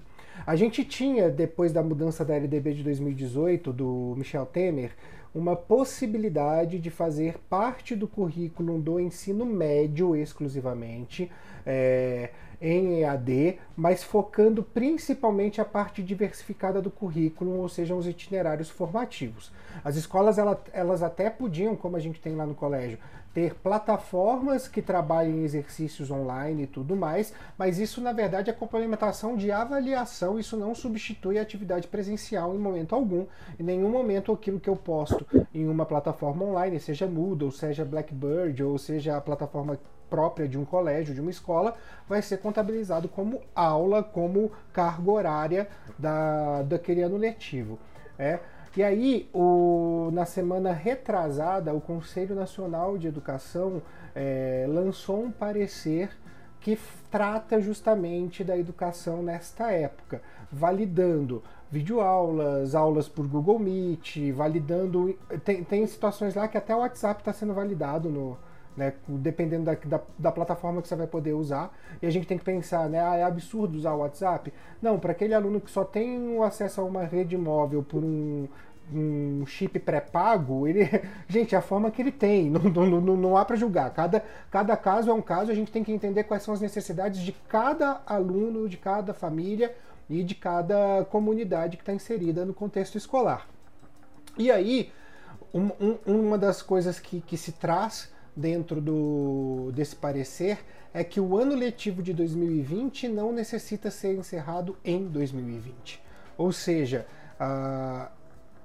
[0.45, 4.91] A gente tinha, depois da mudança da LDB de 2018, do Michel Temer,
[5.33, 11.31] uma possibilidade de fazer parte do currículo do ensino médio exclusivamente
[11.65, 12.29] é,
[12.63, 19.51] em EAD, mas focando principalmente a parte diversificada do currículo, ou seja, os itinerários formativos.
[19.83, 22.97] As escolas elas, elas até podiam, como a gente tem lá no colégio,
[23.33, 29.35] ter plataformas que trabalhem exercícios online e tudo mais, mas isso na verdade é complementação
[29.35, 33.25] de avaliação, isso não substitui a atividade presencial em momento algum.
[33.59, 38.63] Em nenhum momento aquilo que eu posto em uma plataforma online, seja Moodle, seja Blackbird,
[38.63, 41.75] ou seja a plataforma própria de um colégio, de uma escola,
[42.07, 47.79] vai ser contabilizado como aula, como carga horária da, daquele ano letivo.
[48.17, 48.39] É,
[48.75, 53.83] e aí, o, na semana retrasada, o Conselho Nacional de Educação
[54.15, 56.09] é, lançou um parecer
[56.59, 56.79] que
[57.11, 65.13] trata justamente da educação nesta época, validando videoaulas, aulas por Google Meet, validando.
[65.43, 68.37] Tem, tem situações lá que até o WhatsApp está sendo validado no,
[68.75, 68.93] né?
[69.07, 71.73] Dependendo da, da, da, plataforma que você vai poder usar.
[72.01, 72.99] E a gente tem que pensar, né?
[72.99, 74.53] Ah, é absurdo usar o WhatsApp?
[74.81, 78.47] Não, para aquele aluno que só tem acesso a uma rede móvel por um,
[78.91, 80.89] um chip pré-pago, ele,
[81.27, 83.91] gente, é a forma que ele tem, não, não, não, não há para julgar.
[83.93, 87.21] Cada, cada caso é um caso, a gente tem que entender quais são as necessidades
[87.21, 89.75] de cada aluno, de cada família
[90.09, 93.47] e de cada comunidade que está inserida no contexto escolar.
[94.37, 94.91] E aí,
[95.53, 100.59] um, um, uma das coisas que, que se traz dentro do, desse parecer
[100.93, 106.01] é que o ano letivo de 2020 não necessita ser encerrado em 2020.
[106.37, 107.05] Ou seja,
[107.39, 108.07] uh,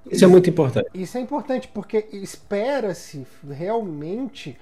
[0.09, 0.89] isso é muito importante.
[0.93, 4.57] Isso é importante porque espera-se realmente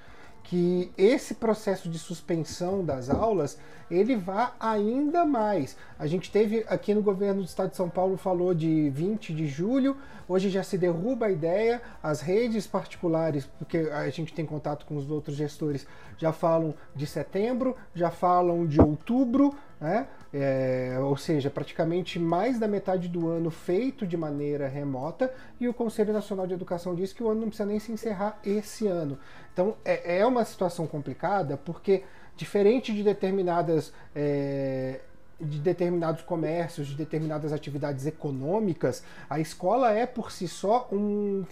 [0.49, 3.59] que esse processo de suspensão das aulas
[3.91, 5.77] ele vá ainda mais.
[5.99, 9.47] A gente teve aqui no governo do estado de São Paulo falou de 20 de
[9.47, 14.85] julho, hoje já se derruba a ideia, as redes particulares, porque a gente tem contato
[14.85, 15.85] com os outros gestores,
[16.17, 20.07] já falam de setembro, já falam de outubro, né?
[20.33, 25.73] É, ou seja, praticamente mais da metade do ano feito de maneira remota, e o
[25.73, 29.17] Conselho Nacional de Educação diz que o ano não precisa nem se encerrar esse ano.
[29.53, 32.03] Então é, é uma situação complicada porque,
[32.35, 33.93] diferente de determinadas.
[34.15, 35.01] É,
[35.39, 41.45] de determinados comércios, de determinadas atividades econômicas, a escola é por si só um,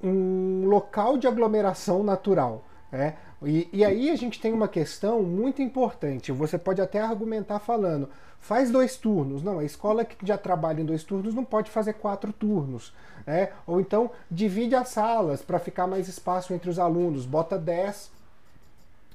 [0.00, 2.64] um local de aglomeração natural.
[2.92, 6.32] É, e, e, aí a gente tem uma questão muito importante.
[6.32, 8.08] Você pode até argumentar falando,
[8.40, 9.42] faz dois turnos.
[9.42, 12.92] Não, a escola que já trabalha em dois turnos não pode fazer quatro turnos.
[13.26, 13.50] Né?
[13.66, 18.17] Ou então divide as salas para ficar mais espaço entre os alunos, bota 10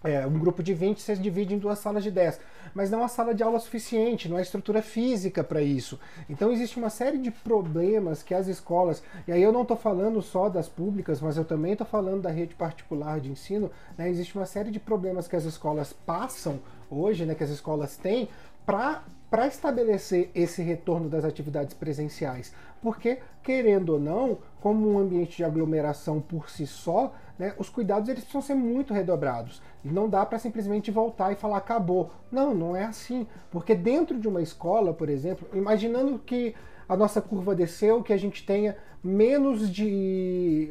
[0.04, 2.40] é, um grupo de 20 você divide em duas salas de 10,
[2.74, 6.00] mas não há sala de aula suficiente, não há estrutura física para isso.
[6.30, 10.22] Então existe uma série de problemas que as escolas, e aí eu não estou falando
[10.22, 14.36] só das públicas, mas eu também estou falando da rede particular de ensino, né, existe
[14.36, 18.30] uma série de problemas que as escolas passam hoje, né, que as escolas têm,
[18.66, 22.54] para estabelecer esse retorno das atividades presenciais.
[22.82, 28.10] Porque, querendo ou não, como um ambiente de aglomeração por si só, né, os cuidados
[28.10, 29.62] eles precisam ser muito redobrados.
[29.84, 32.12] E não dá para simplesmente voltar e falar acabou.
[32.32, 33.28] Não, não é assim.
[33.50, 36.56] Porque dentro de uma escola, por exemplo, imaginando que
[36.88, 40.70] a nossa curva desceu, que a gente tenha menos de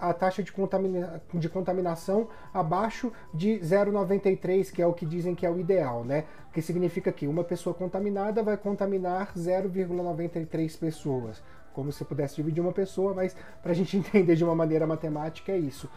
[0.00, 5.44] a taxa de, contamina, de contaminação abaixo de 0,93, que é o que dizem que
[5.44, 6.24] é o ideal, né?
[6.52, 11.42] Que significa que uma pessoa contaminada vai contaminar 0,93 pessoas.
[11.74, 15.52] Como se pudesse dividir uma pessoa, mas para a gente entender de uma maneira matemática
[15.52, 15.90] é isso.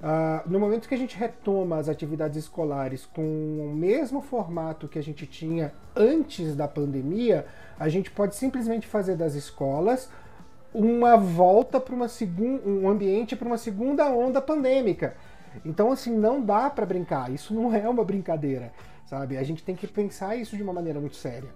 [0.00, 4.98] Uh, no momento que a gente retoma as atividades escolares com o mesmo formato que
[4.98, 7.46] a gente tinha antes da pandemia,
[7.78, 10.10] a gente pode simplesmente fazer das escolas
[10.74, 15.14] uma volta para uma segunda, um ambiente para uma segunda onda pandêmica.
[15.64, 17.30] Então, assim, não dá para brincar.
[17.30, 18.72] Isso não é uma brincadeira,
[19.04, 19.36] sabe?
[19.36, 21.50] A gente tem que pensar isso de uma maneira muito séria.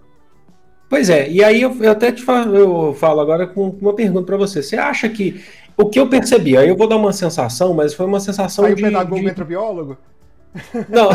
[0.89, 4.25] Pois é, e aí eu, eu até te falo, eu falo agora com uma pergunta
[4.25, 4.63] para você.
[4.63, 5.43] Você acha que
[5.77, 8.75] o que eu percebi, aí eu vou dar uma sensação, mas foi uma sensação aí
[8.75, 8.83] de...
[8.83, 9.35] o pedagogo de...
[10.89, 11.11] Não,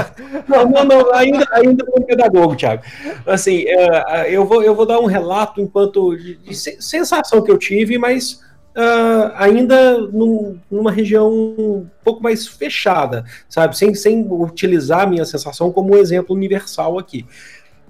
[0.47, 2.83] não, não, não, ainda, ainda não pedagogo, Thiago.
[3.25, 7.57] Assim, uh, eu, vou, eu vou dar um relato enquanto de, de sensação que eu
[7.57, 8.33] tive, mas
[8.77, 13.75] uh, ainda num, numa região um pouco mais fechada, sabe?
[13.77, 17.25] Sem, sem utilizar a minha sensação como um exemplo universal aqui.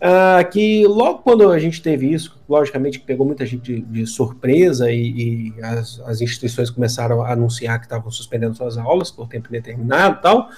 [0.01, 4.07] Uh, que logo quando a gente teve isso, logicamente que pegou muita gente de, de
[4.07, 9.27] surpresa e, e as, as, instituições começaram a anunciar que estavam suspendendo suas aulas por
[9.27, 10.49] tempo indeterminado e tal.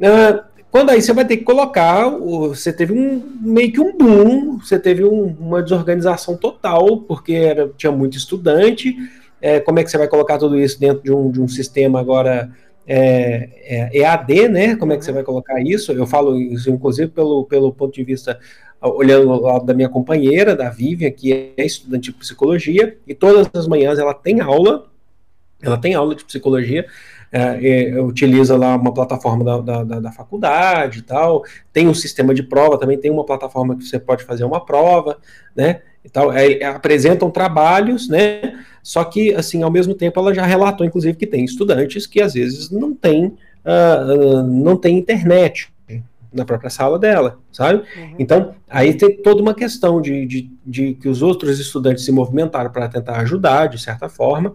[0.00, 4.58] Uh, quando aí você vai ter que colocar, você teve um meio que um boom,
[4.58, 8.96] você teve um, uma desorganização total, porque era, tinha muito estudante.
[9.40, 12.00] É, como é que você vai colocar tudo isso dentro de um, de um sistema
[12.00, 12.50] agora
[12.86, 14.76] é, é, EAD, né?
[14.76, 15.92] Como é que você vai colocar isso?
[15.92, 18.38] Eu falo isso, inclusive, pelo, pelo ponto de vista
[18.80, 23.48] olhando ao lado da minha companheira, da Vivian, que é estudante de psicologia, e todas
[23.52, 24.86] as manhãs ela tem aula,
[25.62, 26.86] ela tem aula de psicologia,
[27.32, 32.34] é, é, utiliza lá uma plataforma da, da, da, faculdade e tal, tem um sistema
[32.34, 35.18] de prova, também tem uma plataforma que você pode fazer uma prova,
[35.54, 40.44] né, e tal, é, apresentam trabalhos, né, só que, assim, ao mesmo tempo ela já
[40.44, 45.70] relatou, inclusive, que tem estudantes que às vezes não tem, uh, não tem internet,
[46.32, 47.82] na própria sala dela, sabe?
[47.96, 48.14] Uhum.
[48.18, 52.70] Então, aí tem toda uma questão de, de, de, que os outros estudantes se movimentaram
[52.70, 54.52] para tentar ajudar, de certa forma.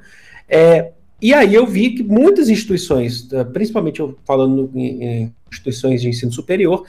[0.48, 6.02] É, e aí eu vi que muitas instituições, eh, principalmente eu falando em, em instituições
[6.02, 6.86] de ensino superior,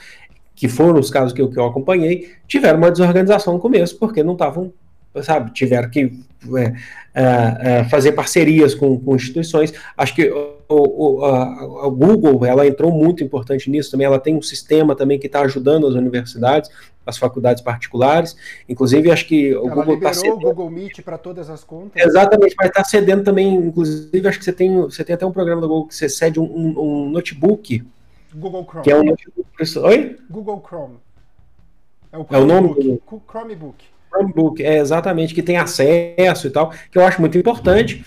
[0.55, 4.23] que foram os casos que eu, que eu acompanhei, tiveram uma desorganização no começo, porque
[4.23, 4.73] não estavam,
[5.21, 6.19] sabe, tiveram que
[6.55, 6.73] é,
[7.13, 9.73] é, é, fazer parcerias com, com instituições.
[9.95, 10.31] Acho que
[10.75, 15.17] o, a, a, Google, ela entrou muito importante nisso também, ela tem um sistema também
[15.17, 16.69] que está ajudando as universidades,
[17.05, 18.35] as faculdades particulares,
[18.67, 20.35] inclusive acho que o ela Google está cedendo...
[20.35, 22.05] o Google Meet para todas as contas.
[22.05, 25.61] Exatamente, mas está cedendo também, inclusive acho que você tem, você tem até um programa
[25.61, 27.85] do Google que você cede um, um, um notebook.
[28.35, 28.83] Google Chrome.
[28.83, 29.47] Que é um notebook.
[29.79, 30.17] Oi?
[30.29, 30.95] Google Chrome.
[32.11, 32.99] É o, é o nome
[33.29, 33.85] Chromebook.
[34.09, 38.03] Chromebook, é exatamente, que tem acesso e tal, que eu acho muito importante.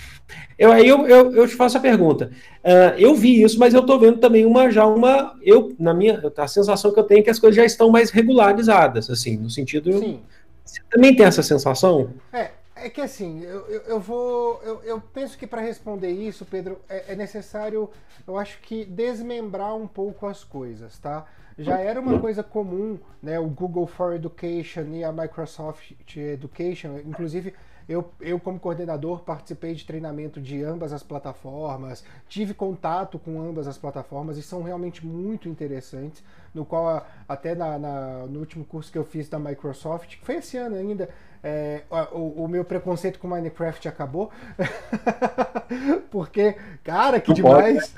[0.59, 2.31] Eu, aí eu, eu, eu te faço a pergunta.
[2.63, 5.35] Uh, eu vi isso, mas eu estou vendo também uma já uma.
[5.43, 6.23] Eu, na minha.
[6.37, 9.49] A sensação que eu tenho é que as coisas já estão mais regularizadas, assim, no
[9.49, 9.99] sentido.
[9.99, 10.21] Sim.
[10.65, 12.11] Você também tem essa sensação?
[12.33, 14.61] É, é que assim, eu, eu, eu vou.
[14.63, 17.91] Eu, eu, penso que para responder isso, Pedro, é, é, necessário,
[18.27, 21.27] eu acho que desmembrar um pouco as coisas, tá?
[21.59, 23.39] Já era uma coisa comum, né?
[23.39, 27.53] O Google for Education e a Microsoft Education, inclusive
[27.91, 33.67] eu, eu, como coordenador, participei de treinamento de ambas as plataformas, tive contato com ambas
[33.67, 36.23] as plataformas e são realmente muito interessantes.
[36.55, 40.37] No qual, até na, na no último curso que eu fiz da Microsoft, que foi
[40.37, 41.09] esse ano ainda,
[41.43, 44.31] é, o, o, meu preconceito com Minecraft acabou.
[46.13, 47.93] Porque, cara, que demais!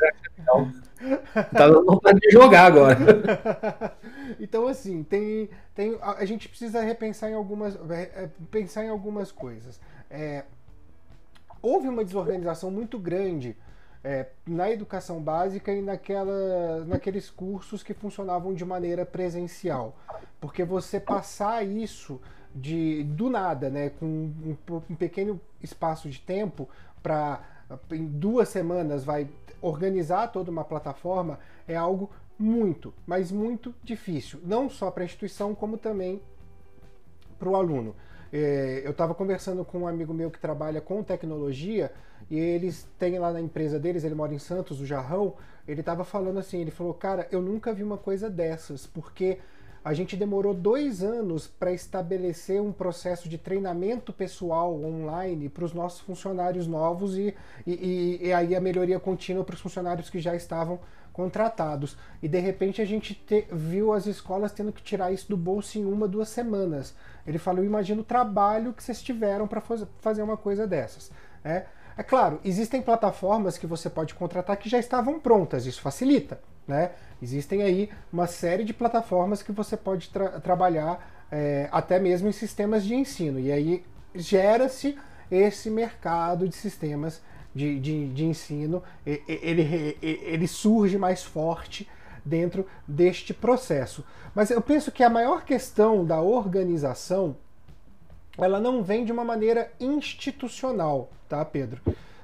[1.52, 2.96] Tá dando vontade de jogar agora.
[4.38, 9.32] então, assim, tem, tem, a gente precisa repensar em algumas, é, é, pensar em algumas
[9.32, 9.80] coisas.
[10.10, 10.44] É,
[11.60, 13.56] houve uma desorganização muito grande
[14.04, 19.96] é, na educação básica e naquela, naqueles cursos que funcionavam de maneira presencial.
[20.40, 22.20] Porque você passar isso
[22.54, 24.56] de do nada, né, com um,
[24.90, 26.68] um pequeno espaço de tempo
[27.02, 27.40] para
[27.90, 29.26] em duas semanas vai
[29.62, 35.54] organizar toda uma plataforma é algo muito, mas muito difícil, não só para a instituição,
[35.54, 36.20] como também
[37.38, 37.94] para o aluno.
[38.32, 41.92] É, eu estava conversando com um amigo meu que trabalha com tecnologia
[42.30, 45.34] e eles têm lá na empresa deles, ele mora em Santos, o Jarrão,
[45.68, 49.38] ele estava falando assim, ele falou, cara, eu nunca vi uma coisa dessas, porque
[49.84, 55.72] a gente demorou dois anos para estabelecer um processo de treinamento pessoal online para os
[55.72, 57.34] nossos funcionários novos e,
[57.66, 60.78] e, e, aí a melhoria contínua para os funcionários que já estavam
[61.12, 61.96] contratados.
[62.22, 65.78] E de repente a gente te, viu as escolas tendo que tirar isso do bolso
[65.78, 66.94] em uma, duas semanas.
[67.26, 69.60] Ele falou: imagina o trabalho que vocês tiveram para
[69.98, 71.10] fazer uma coisa dessas.
[71.42, 71.66] Né?
[71.96, 76.40] É claro, existem plataformas que você pode contratar que já estavam prontas, isso facilita.
[76.66, 76.90] Né?
[77.20, 82.32] Existem aí uma série de plataformas que você pode tra trabalhar é, até mesmo em
[82.32, 83.40] sistemas de ensino.
[83.40, 84.98] E aí gera-se
[85.30, 87.22] esse mercado de sistemas
[87.54, 91.88] de, de, de ensino, ele, ele surge mais forte
[92.24, 94.04] dentro deste processo.
[94.34, 97.36] Mas eu penso que a maior questão da organização
[98.38, 101.82] ela não vem de uma maneira institucional, tá, Pedro?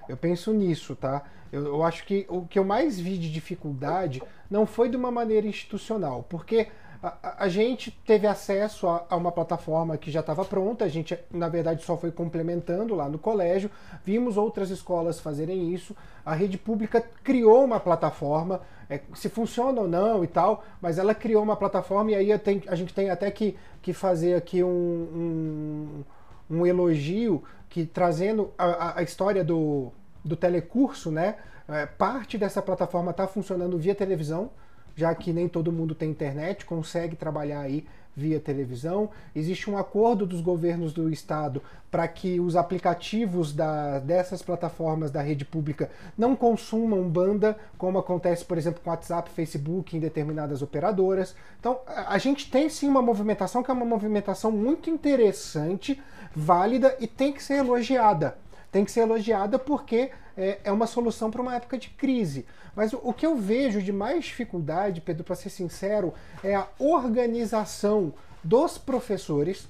[0.08, 1.22] Eu penso nisso, tá?
[1.52, 5.10] Eu, eu, acho que o que eu mais vi de dificuldade não foi de uma
[5.10, 6.68] maneira institucional, porque
[7.02, 11.16] a, a gente teve acesso a, a uma plataforma que já estava pronta, a gente,
[11.30, 13.70] na verdade, só foi complementando lá no colégio,
[14.04, 19.88] vimos outras escolas fazerem isso, a rede pública criou uma plataforma, é, se funciona ou
[19.88, 23.30] não e tal, mas ela criou uma plataforma e aí tenho, a gente tem até
[23.30, 26.04] que, que fazer aqui um,
[26.50, 29.92] um, um elogio que trazendo a, a história do,
[30.24, 31.36] do telecurso, né?
[31.68, 34.50] É, parte dessa plataforma está funcionando via televisão,
[34.96, 37.86] já que nem todo mundo tem internet, consegue trabalhar aí
[38.18, 39.10] via televisão.
[39.34, 45.22] Existe um acordo dos governos do estado para que os aplicativos da, dessas plataformas da
[45.22, 51.34] rede pública não consumam banda, como acontece, por exemplo, com WhatsApp, Facebook em determinadas operadoras.
[51.60, 56.02] Então, a gente tem sim uma movimentação que é uma movimentação muito interessante,
[56.34, 58.36] válida e tem que ser elogiada.
[58.70, 62.46] Tem que ser elogiada porque é, é uma solução para uma época de crise.
[62.76, 68.14] Mas o, que eu vejo de mais dificuldade, Pedro, para ser sincero, é a organização
[68.44, 69.68] dos professores,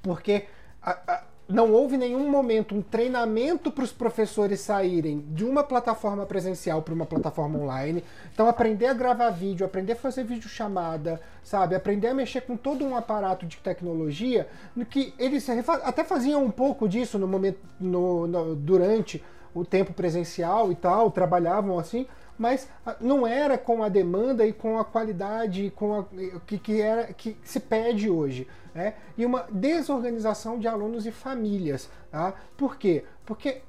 [0.00, 0.46] porque
[0.82, 6.80] a, não houve nenhum momento um treinamento para os professores saírem de uma plataforma presencial
[6.80, 8.02] para uma plataforma online.
[8.32, 11.74] Então, aprender a gravar vídeo, aprender a fazer vídeo chamada, sabe?
[11.74, 15.46] Aprender a mexer com todo um aparato de tecnologia, no que eles
[15.84, 19.22] até faziam um pouco disso no momento, no, no durante
[19.54, 22.06] o tempo presencial e tal, trabalhavam assim,
[22.38, 26.04] mas ah, não era com a demanda e com a qualidade com a,
[26.46, 28.46] que, que, era, que se pede hoje.
[28.74, 28.94] Né?
[29.16, 31.90] E uma desorganização de alunos e famílias.
[32.10, 32.34] Tá?
[32.56, 33.04] Por quê?
[33.24, 33.62] Porque,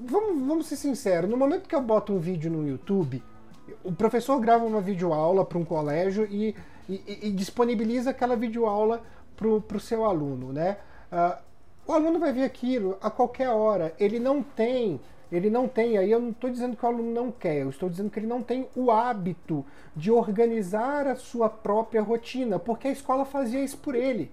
[0.00, 3.22] vamos, vamos ser sinceros, no momento que eu boto um vídeo no YouTube,
[3.82, 6.54] o professor grava uma videoaula para um colégio e,
[6.88, 9.02] e, e, disponibiliza aquela videoaula
[9.36, 10.52] para o seu aluno.
[10.52, 10.76] Né?
[11.10, 11.42] Uh,
[11.86, 13.94] o aluno vai ver aquilo a qualquer hora.
[13.98, 15.00] Ele não tem
[15.34, 17.88] ele não tem, aí eu não estou dizendo que o aluno não quer, eu estou
[17.88, 19.64] dizendo que ele não tem o hábito
[19.96, 24.30] de organizar a sua própria rotina, porque a escola fazia isso por ele.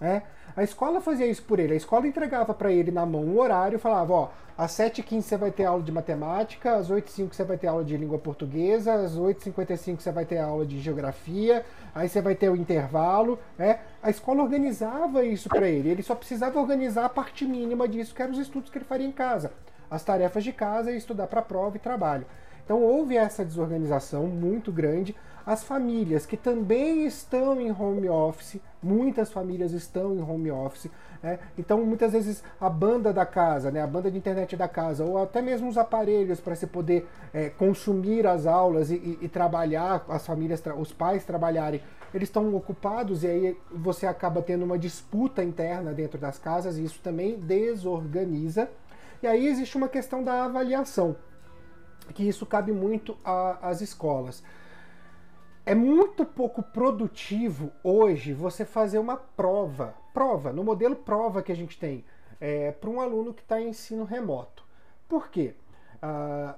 [0.00, 0.22] Né?
[0.56, 1.72] A escola fazia isso por ele.
[1.72, 5.50] A escola entregava para ele na mão um horário, falava, ó, às 7h15 você vai
[5.50, 10.00] ter aula de matemática, às 8h05 você vai ter aula de língua portuguesa, às 8h55
[10.00, 13.38] você vai ter aula de geografia, aí você vai ter o intervalo.
[13.58, 13.80] Né?
[14.02, 15.88] A escola organizava isso para ele.
[15.88, 19.06] Ele só precisava organizar a parte mínima disso, que eram os estudos que ele faria
[19.06, 19.50] em casa.
[19.94, 22.26] As tarefas de casa e estudar para prova e trabalho.
[22.64, 25.14] Então houve essa desorganização muito grande.
[25.46, 30.90] As famílias que também estão em home office, muitas famílias estão em home office,
[31.22, 31.38] né?
[31.56, 33.82] então muitas vezes a banda da casa, né?
[33.82, 37.50] a banda de internet da casa, ou até mesmo os aparelhos para se poder é,
[37.50, 41.82] consumir as aulas e, e, e trabalhar, as famílias, os pais trabalharem,
[42.14, 46.84] eles estão ocupados e aí você acaba tendo uma disputa interna dentro das casas e
[46.84, 48.70] isso também desorganiza.
[49.24, 51.16] E aí existe uma questão da avaliação
[52.12, 54.44] que isso cabe muito às escolas.
[55.64, 61.56] É muito pouco produtivo hoje você fazer uma prova, prova, no modelo prova que a
[61.56, 62.04] gente tem,
[62.38, 64.62] é, para um aluno que está em ensino remoto.
[65.08, 65.54] Por quê?
[66.02, 66.56] Ah,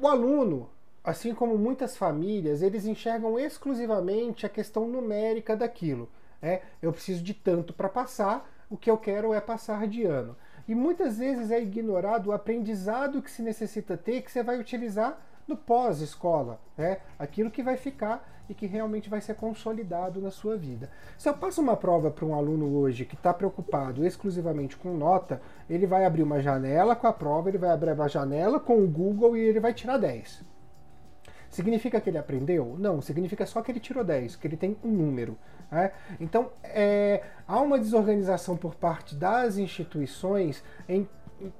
[0.00, 0.70] o aluno,
[1.04, 6.08] assim como muitas famílias, eles enxergam exclusivamente a questão numérica daquilo.
[6.40, 10.36] É, eu preciso de tanto para passar, o que eu quero é passar de ano.
[10.66, 15.18] E muitas vezes é ignorado o aprendizado que se necessita ter, que você vai utilizar
[15.46, 16.98] no pós-escola, né?
[17.18, 20.90] Aquilo que vai ficar e que realmente vai ser consolidado na sua vida.
[21.16, 25.40] Se eu passo uma prova para um aluno hoje que está preocupado exclusivamente com nota,
[25.68, 28.86] ele vai abrir uma janela com a prova, ele vai abrir uma janela com o
[28.86, 30.44] Google e ele vai tirar 10.
[31.50, 32.76] Significa que ele aprendeu?
[32.78, 35.36] Não, significa só que ele tirou 10, que ele tem um número.
[35.70, 35.92] Né?
[36.20, 41.08] Então, é, há uma desorganização por parte das instituições em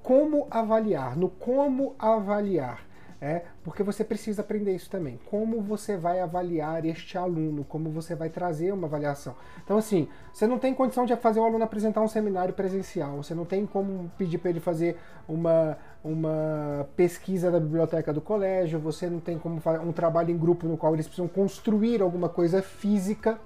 [0.02, 2.88] como avaliar, no como avaliar.
[3.20, 5.18] É, porque você precisa aprender isso também.
[5.28, 9.34] Como você vai avaliar este aluno, como você vai trazer uma avaliação.
[9.64, 13.34] Então, assim, você não tem condição de fazer o aluno apresentar um seminário presencial, você
[13.34, 19.08] não tem como pedir para ele fazer uma, uma pesquisa da biblioteca do colégio, você
[19.08, 22.62] não tem como fazer um trabalho em grupo no qual eles precisam construir alguma coisa
[22.62, 23.38] física,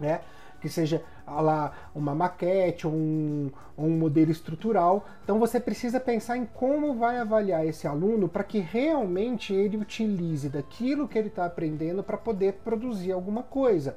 [0.00, 0.20] né?
[0.64, 5.04] que seja lá uma maquete ou um, um modelo estrutural.
[5.22, 10.48] Então você precisa pensar em como vai avaliar esse aluno para que realmente ele utilize
[10.48, 13.94] daquilo que ele está aprendendo para poder produzir alguma coisa.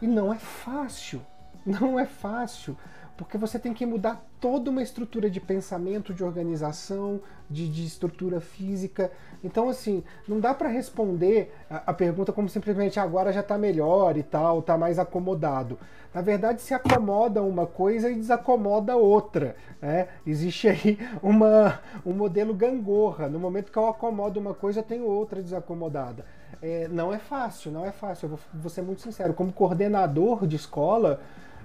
[0.00, 1.20] E não é fácil,
[1.64, 2.74] não é fácil
[3.16, 8.40] porque você tem que mudar toda uma estrutura de pensamento, de organização, de, de estrutura
[8.40, 9.12] física.
[9.44, 14.16] Então, assim, não dá para responder a, a, pergunta como simplesmente agora já está melhor
[14.16, 15.78] e tal, está mais acomodado.
[16.14, 19.56] Na verdade, se acomoda uma coisa e desacomoda outra.
[19.80, 20.08] Né?
[20.26, 23.28] Existe aí uma, um modelo gangorra.
[23.28, 26.24] No momento que eu acomodo uma coisa, eu tenho outra desacomodada.
[26.60, 28.26] É, não é fácil, não é fácil.
[28.26, 29.32] Eu vou, vou ser muito sincero.
[29.32, 31.20] Como coordenador de escola,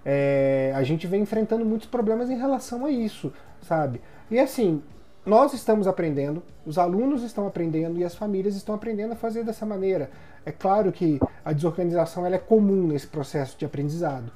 [0.09, 3.99] é, a gente vem enfrentando muitos problemas em relação a isso, sabe?
[4.31, 4.81] E assim,
[5.25, 9.65] nós estamos aprendendo, os alunos estão aprendendo e as famílias estão aprendendo a fazer dessa
[9.65, 10.09] maneira.
[10.45, 14.31] É claro que a desorganização ela é comum nesse processo de aprendizado.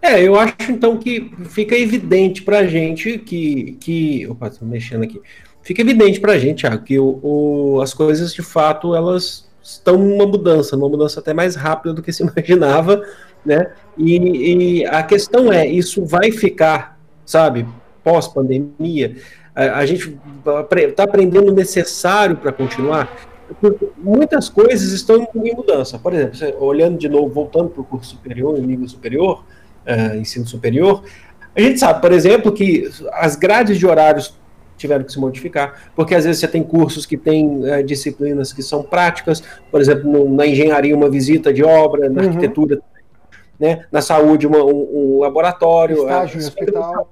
[0.00, 4.26] É, eu acho então que fica evidente para a gente que, que.
[4.28, 5.20] Opa, estou mexendo aqui.
[5.62, 9.98] Fica evidente para a gente, Thiago, que o, o, as coisas de fato elas estão
[9.98, 13.02] numa mudança, uma mudança até mais rápida do que se imaginava,
[13.44, 13.70] né?
[13.96, 17.66] E, e a questão é, isso vai ficar, sabe,
[18.02, 19.16] pós-pandemia?
[19.54, 20.18] A, a, gente
[20.86, 23.08] está aprendendo o necessário para continuar?
[23.98, 25.98] Muitas coisas estão em mudança.
[25.98, 29.44] Por exemplo, você, olhando de novo, voltando para o curso superior, nível superior,
[29.86, 31.04] uh, ensino superior,
[31.54, 34.36] a gente sabe, por exemplo, que as grades de horários
[34.76, 38.62] tiveram que se modificar, porque às vezes você tem cursos que têm uh, disciplinas que
[38.62, 42.28] são práticas, por exemplo, no, na engenharia uma visita de obra, na uhum.
[42.28, 42.80] arquitetura,
[43.58, 47.10] né, na saúde uma, um, um, laboratório, estágio uh, hospital.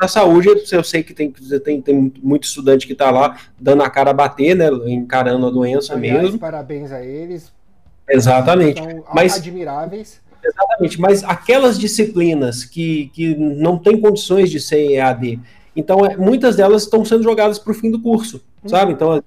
[0.00, 1.32] Na saúde, eu sei que tem,
[1.64, 5.50] tem, tem muito estudante que está lá dando a cara a bater, né, encarando a
[5.50, 6.38] doença Aliás, mesmo.
[6.38, 7.52] Parabéns a eles.
[8.08, 8.82] Exatamente.
[9.12, 10.20] Mas, admiráveis.
[10.44, 15.40] Exatamente, mas aquelas disciplinas que, que não têm condições de ser EAD,
[15.74, 18.40] então é, muitas delas estão sendo jogadas para o fim do curso.
[18.68, 18.92] Sabe?
[18.92, 19.22] Então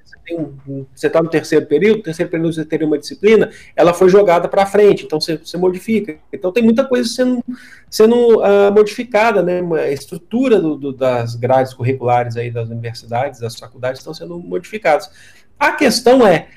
[0.95, 4.65] você está no terceiro período, terceiro período você teria uma disciplina, ela foi jogada para
[4.65, 6.17] frente, então você, você, modifica.
[6.31, 7.43] Então tem muita coisa sendo,
[7.89, 9.61] sendo uh, modificada, né?
[9.79, 15.09] A estrutura do, do, das grades curriculares aí das universidades, das faculdades estão sendo modificadas.
[15.59, 16.47] A questão é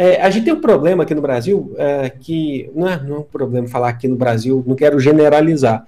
[0.00, 3.18] é, a gente tem um problema aqui no Brasil, é, que não é, não é
[3.18, 5.84] um problema falar aqui no Brasil, não quero generalizar,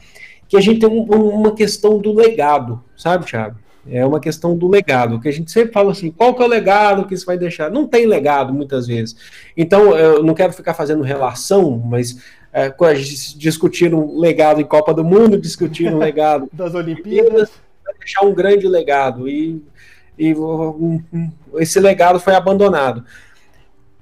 [0.48, 3.56] que a gente tem um, uma questão do legado, sabe, Thiago?
[3.88, 6.48] É uma questão do legado, que a gente sempre fala assim, qual que é o
[6.48, 7.70] legado que isso vai deixar?
[7.70, 9.16] Não tem legado, muitas vezes.
[9.56, 12.18] Então, eu não quero ficar fazendo relação, mas
[12.52, 12.72] é,
[13.36, 17.50] discutiram legado em Copa do Mundo, discutiram legado das Olimpíadas,
[17.84, 19.62] vai deixar um grande legado, e,
[20.18, 23.04] e um, um, esse legado foi abandonado.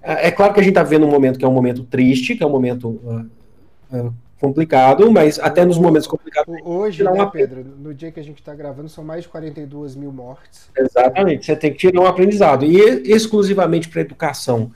[0.02, 2.34] É, é claro que a gente está vendo um momento que é um momento triste,
[2.34, 3.26] que é um momento uh,
[3.92, 6.54] uh, complicado, mas até nos momentos complicados.
[6.64, 7.30] Hoje, né, uma...
[7.30, 10.70] Pedro, no dia que a gente está gravando, são mais de 42 mil mortes.
[10.76, 12.64] Exatamente, você tem que tirar um aprendizado.
[12.64, 12.78] E
[13.10, 14.70] exclusivamente para educação.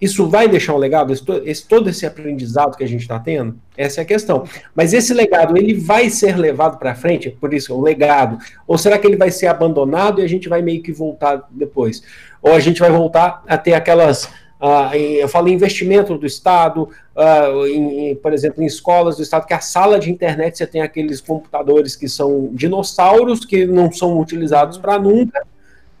[0.00, 1.12] Isso vai deixar um legado?
[1.12, 3.56] Esse, esse, todo esse aprendizado que a gente está tendo?
[3.76, 4.44] Essa é a questão.
[4.74, 7.30] Mas esse legado, ele vai ser levado para frente?
[7.30, 8.36] Por isso, é um legado.
[8.66, 12.02] Ou será que ele vai ser abandonado e a gente vai meio que voltar depois?
[12.42, 14.28] Ou a gente vai voltar a ter aquelas
[14.64, 19.44] Uh, eu falo em investimento do Estado, uh, em, por exemplo, em escolas do Estado,
[19.44, 24.18] que a sala de internet você tem aqueles computadores que são dinossauros, que não são
[24.18, 25.46] utilizados para nunca,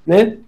[0.06, 0.38] né?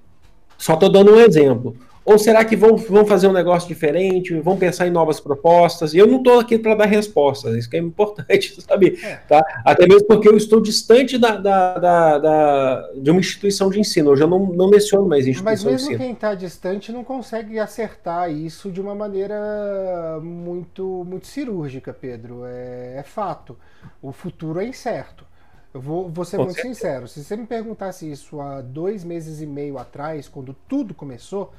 [0.56, 1.76] Só estou dando um exemplo.
[2.06, 5.92] Ou será que vão, vão fazer um negócio diferente, vão pensar em novas propostas?
[5.92, 8.96] E eu não estou aqui para dar respostas, isso que é importante saber.
[9.02, 9.16] É.
[9.28, 9.44] Tá?
[9.64, 14.12] Até mesmo porque eu estou distante da, da, da, da, de uma instituição de ensino.
[14.12, 15.98] Eu já não, não menciono mais instituição Mas mesmo de ensino.
[15.98, 22.42] quem está distante não consegue acertar isso de uma maneira muito, muito cirúrgica, Pedro.
[22.46, 23.58] É, é fato.
[24.00, 25.26] O futuro é incerto.
[25.74, 26.74] Eu vou, vou ser Com muito certeza.
[26.74, 27.08] sincero.
[27.08, 31.52] Se você me perguntasse isso há dois meses e meio atrás, quando tudo começou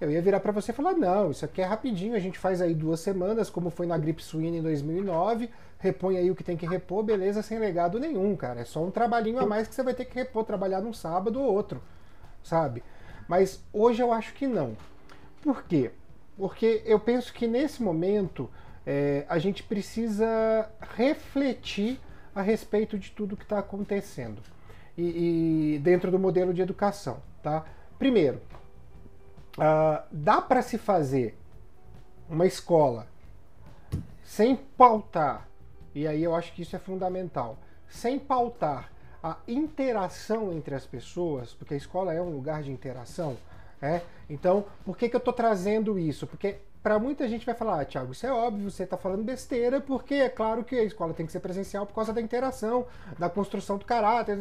[0.00, 2.60] eu ia virar para você e falar: não, isso aqui é rapidinho, a gente faz
[2.60, 6.56] aí duas semanas, como foi na gripe suína em 2009, repõe aí o que tem
[6.56, 8.60] que repor, beleza, sem legado nenhum, cara.
[8.60, 11.40] É só um trabalhinho a mais que você vai ter que repor, trabalhar num sábado
[11.40, 11.82] ou outro,
[12.42, 12.82] sabe?
[13.28, 14.76] Mas hoje eu acho que não.
[15.42, 15.90] Por quê?
[16.36, 18.50] Porque eu penso que nesse momento
[18.86, 22.00] é, a gente precisa refletir
[22.34, 24.40] a respeito de tudo que está acontecendo
[24.96, 27.64] e, e dentro do modelo de educação, tá?
[27.98, 28.40] Primeiro,
[29.58, 31.36] Uh, dá para se fazer
[32.28, 33.08] uma escola
[34.22, 35.48] sem pautar,
[35.92, 38.92] e aí eu acho que isso é fundamental, sem pautar
[39.22, 43.36] a interação entre as pessoas, porque a escola é um lugar de interação,
[43.82, 44.02] é?
[44.28, 46.26] Então, por que, que eu estou trazendo isso?
[46.26, 49.80] Porque para muita gente vai falar, ah, Thiago, isso é óbvio, você está falando besteira,
[49.80, 52.86] porque é claro que a escola tem que ser presencial por causa da interação,
[53.18, 54.38] da construção do caráter,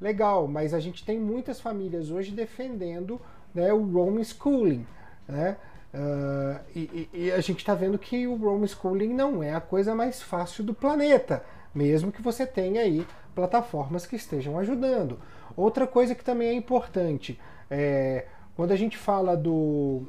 [0.00, 3.20] legal, mas a gente tem muitas famílias hoje defendendo
[3.54, 4.86] né, o homeschooling.
[5.28, 5.56] Né?
[5.94, 10.20] Uh, e, e, a gente está vendo que o homeschooling não é a coisa mais
[10.20, 11.44] fácil do planeta,
[11.74, 15.18] mesmo que você tenha aí plataformas que estejam ajudando.
[15.56, 17.38] Outra coisa que também é importante
[17.70, 18.26] é
[18.56, 20.06] quando a gente fala do,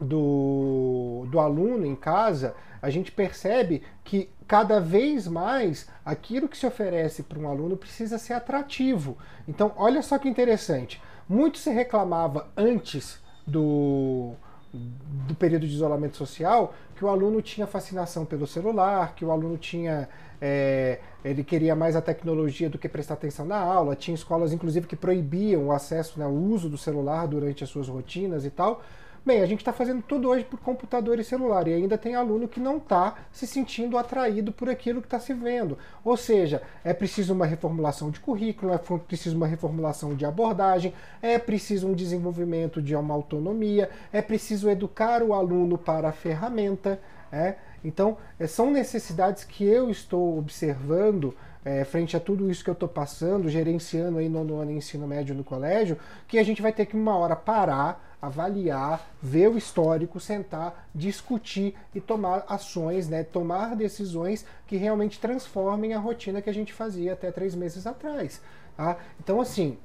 [0.00, 6.66] do, do aluno em casa, a gente percebe que cada vez mais aquilo que se
[6.66, 9.16] oferece para um aluno precisa ser atrativo.
[9.48, 11.00] Então, olha só que interessante.
[11.28, 14.32] Muito se reclamava antes do,
[14.72, 19.58] do período de isolamento social que o aluno tinha fascinação pelo celular, que o aluno
[19.58, 20.08] tinha.
[20.40, 23.96] É, ele queria mais a tecnologia do que prestar atenção na aula.
[23.96, 27.88] Tinha escolas, inclusive, que proibiam o acesso, né, o uso do celular durante as suas
[27.88, 28.82] rotinas e tal.
[29.26, 32.46] Bem, a gente está fazendo tudo hoje por computador e celular e ainda tem aluno
[32.46, 35.78] que não está se sentindo atraído por aquilo que está se vendo.
[36.04, 41.38] Ou seja, é preciso uma reformulação de currículo, é preciso uma reformulação de abordagem, é
[41.38, 47.00] preciso um desenvolvimento de uma autonomia, é preciso educar o aluno para a ferramenta.
[47.32, 47.54] É?
[47.82, 52.74] Então, é, são necessidades que eu estou observando é, frente a tudo isso que eu
[52.74, 55.98] estou passando, gerenciando aí no ano ensino médio no colégio,
[56.28, 61.74] que a gente vai ter que uma hora parar avaliar, ver o histórico, sentar, discutir
[61.94, 67.12] e tomar ações, né, tomar decisões que realmente transformem a rotina que a gente fazia
[67.12, 68.40] até três meses atrás.
[68.76, 68.96] Tá?
[69.20, 69.78] Então, assim,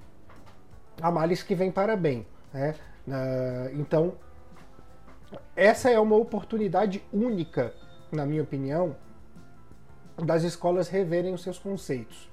[1.01, 2.25] a males que vem para bem.
[2.53, 2.75] Né?
[3.07, 4.13] Uh, então,
[5.55, 7.73] essa é uma oportunidade única,
[8.11, 8.95] na minha opinião,
[10.17, 12.29] das escolas reverem os seus conceitos.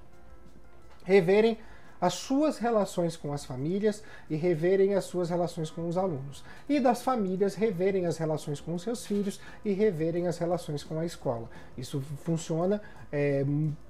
[1.04, 1.58] Reverem
[2.00, 6.44] as suas relações com as famílias e reverem as suas relações com os alunos.
[6.68, 10.98] E das famílias reverem as relações com os seus filhos e reverem as relações com
[10.98, 11.48] a escola.
[11.76, 12.80] Isso funciona
[13.10, 13.44] é,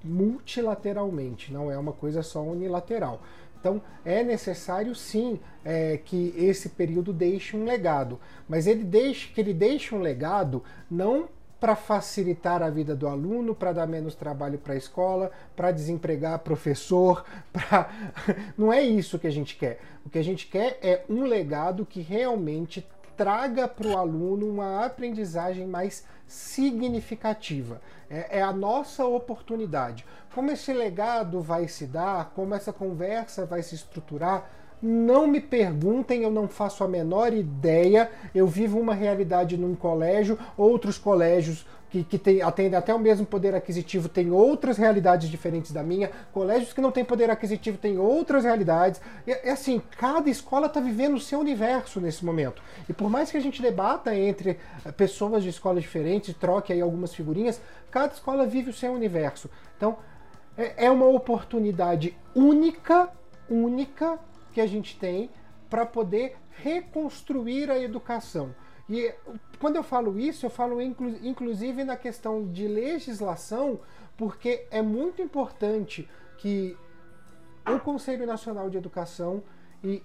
[0.04, 3.20] multilateralmente, não é uma coisa só unilateral.
[3.58, 9.40] Então é necessário sim é, que esse período deixe um legado, mas ele deixe que
[9.40, 11.28] ele deixe um legado não
[11.58, 16.38] para facilitar a vida do aluno, para dar menos trabalho para a escola, para desempregar
[16.40, 17.90] professor, para
[18.56, 19.80] não é isso que a gente quer.
[20.04, 22.86] O que a gente quer é um legado que realmente
[23.16, 27.80] traga para o aluno uma aprendizagem mais significativa.
[28.08, 30.04] É, é, a nossa oportunidade.
[30.34, 34.48] Como esse legado vai se dar, como essa conversa vai se estruturar,
[34.82, 38.10] não me perguntem, eu não faço a menor ideia.
[38.34, 43.24] Eu vivo uma realidade num colégio, outros colégios que, que tem, atendem até o mesmo
[43.24, 46.10] poder aquisitivo têm outras realidades diferentes da minha.
[46.32, 49.00] Colégios que não têm poder aquisitivo têm outras realidades.
[49.26, 52.62] É assim, cada escola está vivendo o seu universo nesse momento.
[52.88, 56.80] E por mais que a gente debata entre eh, pessoas de escolas diferentes, troque aí
[56.80, 57.60] algumas figurinhas,
[57.90, 59.48] cada escola vive o seu universo.
[59.76, 59.96] Então,
[60.56, 63.08] é, é uma oportunidade única,
[63.48, 64.18] única
[64.56, 65.28] que a gente tem
[65.68, 68.54] para poder reconstruir a educação.
[68.88, 69.12] E
[69.60, 73.78] quando eu falo isso, eu falo inclu inclusive na questão de legislação,
[74.16, 76.74] porque é muito importante que
[77.66, 79.42] o Conselho Nacional de Educação
[79.84, 80.02] e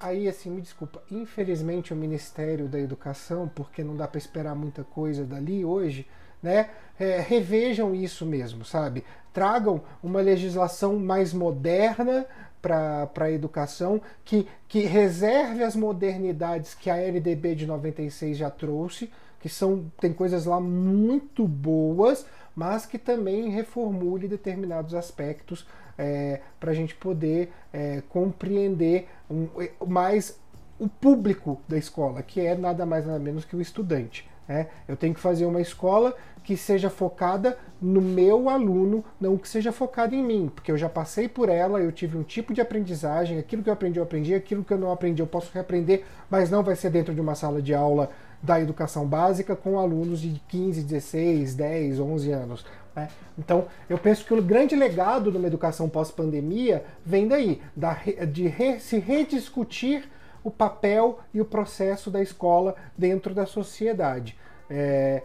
[0.00, 4.82] aí assim, me desculpa, infelizmente o Ministério da Educação, porque não dá para esperar muita
[4.82, 6.08] coisa dali hoje,
[6.42, 6.70] né?
[6.98, 9.04] É, revejam isso mesmo, sabe?
[9.32, 12.26] Tragam uma legislação mais moderna,
[12.66, 19.10] para a educação, que, que reserve as modernidades que a LDB de 96 já trouxe,
[19.40, 26.72] que são tem coisas lá muito boas, mas que também reformule determinados aspectos é, para
[26.72, 29.48] a gente poder é, compreender um,
[29.86, 30.40] mais
[30.78, 34.28] o público da escola, que é nada mais nada menos que o estudante.
[34.48, 34.68] Né?
[34.86, 39.72] Eu tenho que fazer uma escola que seja focada no meu aluno, não que seja
[39.72, 43.38] focada em mim, porque eu já passei por ela, eu tive um tipo de aprendizagem,
[43.38, 46.48] aquilo que eu aprendi, eu aprendi, aquilo que eu não aprendi, eu posso reaprender, mas
[46.48, 50.40] não vai ser dentro de uma sala de aula da educação básica com alunos de
[50.48, 52.66] 15, 16, 10, 11 anos.
[52.94, 53.08] Né?
[53.36, 57.94] Então, eu penso que o grande legado de uma educação pós-pandemia vem daí, da,
[58.30, 60.08] de re, se rediscutir
[60.46, 64.38] o papel e o processo da escola dentro da sociedade.
[64.70, 65.24] É,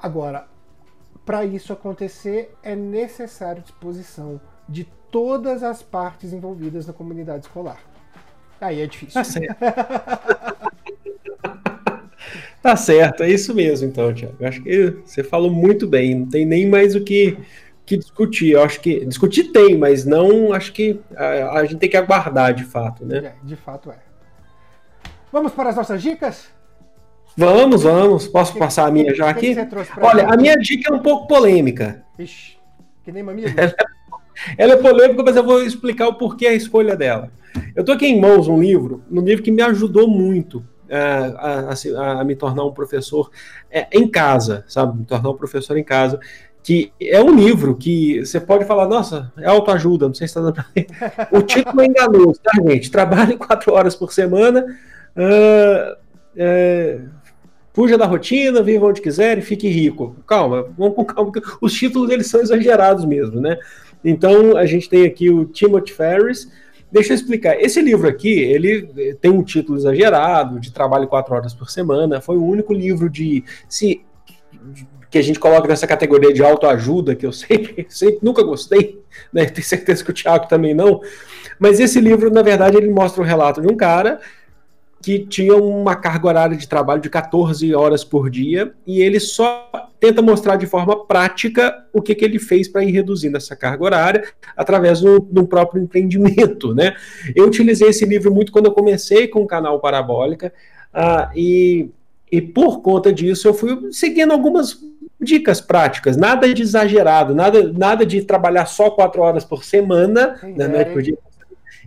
[0.00, 0.46] agora,
[1.26, 7.80] para isso acontecer, é necessário disposição de todas as partes envolvidas na comunidade escolar.
[8.60, 9.14] Aí é difícil.
[9.14, 9.56] Tá certo.
[12.62, 14.46] tá certo, é isso mesmo, então, Tiago.
[14.46, 17.36] Acho que você falou muito bem, não tem nem mais o que,
[17.84, 18.52] que discutir.
[18.52, 19.04] Eu acho que.
[19.06, 23.18] Discutir tem, mas não acho que a, a gente tem que aguardar de fato, né?
[23.18, 24.11] É, de fato é.
[25.32, 26.48] Vamos para as nossas dicas?
[27.34, 28.28] Vamos, vamos.
[28.28, 29.56] Posso que, passar a minha já aqui?
[30.00, 30.34] Olha, gente?
[30.34, 32.04] a minha dica é um pouco polêmica.
[32.18, 32.58] Ixi,
[33.02, 33.48] que nem mamilo.
[33.56, 33.74] Ela,
[34.58, 37.30] ela é polêmica, mas eu vou explicar o porquê a escolha dela.
[37.74, 42.20] Eu tô aqui em mãos um livro, um livro que me ajudou muito a, a,
[42.20, 43.30] a me tornar um professor
[43.70, 44.98] é, em casa, sabe?
[44.98, 46.20] Me tornar um professor em casa.
[46.62, 50.40] Que é um livro que você pode falar, nossa, é autoajuda, não sei se está
[50.40, 51.28] dando pra...
[51.32, 52.90] O título é enganoso, tá, gente?
[52.90, 54.64] Trabalhe quatro horas por semana.
[55.16, 55.96] Uh,
[56.36, 57.00] é,
[57.74, 60.14] Fuja da rotina, viva onde quiser e fique rico.
[60.26, 63.56] Calma, vamos com calma, os títulos eles são exagerados mesmo, né?
[64.04, 66.50] Então a gente tem aqui o Timothy Ferris.
[66.90, 67.58] Deixa eu explicar.
[67.58, 72.20] Esse livro aqui, ele tem um título exagerado, de trabalho quatro horas por semana.
[72.20, 74.04] Foi o único livro de se
[75.10, 79.02] que a gente coloca nessa categoria de autoajuda, que eu sempre, sempre nunca gostei,
[79.32, 79.46] né?
[79.46, 81.00] Tenho certeza que o Thiago também não.
[81.58, 84.20] Mas esse livro, na verdade, ele mostra o relato de um cara
[85.02, 89.68] que tinha uma carga horária de trabalho de 14 horas por dia e ele só
[89.98, 93.84] tenta mostrar de forma prática o que, que ele fez para ir reduzindo essa carga
[93.84, 94.24] horária
[94.56, 96.94] através do, do, próprio empreendimento, né?
[97.34, 100.52] Eu utilizei esse livro muito quando eu comecei com o canal Parabólica
[100.94, 101.90] uh, e,
[102.30, 104.78] e por conta disso eu fui seguindo algumas
[105.20, 110.84] dicas práticas, nada de exagerado, nada, nada de trabalhar só quatro horas por semana, né,
[110.84, 111.16] por dia,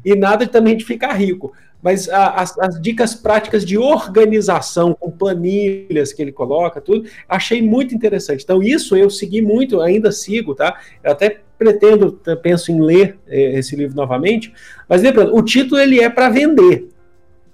[0.04, 5.12] e nada também de ficar rico mas a, as, as, dicas práticas de organização, com
[5.12, 8.44] planilhas que ele coloca, tudo, achei muito interessante.
[8.44, 10.80] Então, isso eu segui muito, ainda sigo, tá?
[11.04, 14.54] Eu até pretendo, penso em ler eh, esse livro novamente,
[14.90, 16.90] mas lembrando, o título ele é para vender.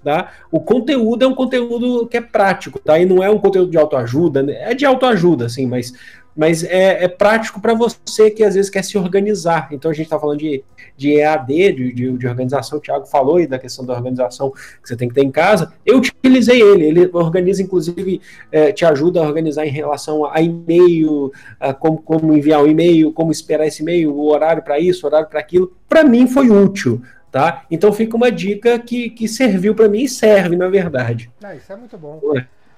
[0.02, 0.32] Tá?
[0.50, 2.98] O conteúdo é um conteúdo que é prático, tá?
[2.98, 4.54] E não é um conteúdo de autoajuda, né?
[4.58, 5.92] é de autoajuda, assim, mas
[6.36, 9.68] mas é, é prático para você que às vezes quer se organizar.
[9.70, 10.64] Então a gente está falando de,
[10.96, 14.88] de EAD, de, de, de, organização, o Thiago falou aí da questão da organização que
[14.88, 15.72] você tem que ter em casa.
[15.84, 18.20] Eu utilizei ele, ele organiza, inclusive,
[18.50, 21.30] é, te ajuda a organizar em relação a e-mail,
[21.60, 25.08] a como, como enviar um e-mail, como esperar esse e-mail, o horário para isso, o
[25.08, 25.72] horário para aquilo.
[25.88, 27.02] Para mim foi útil.
[27.30, 27.64] Tá?
[27.70, 31.30] Então fica uma dica que, que serviu para mim e serve, na verdade.
[31.42, 32.20] Ah, isso é muito bom.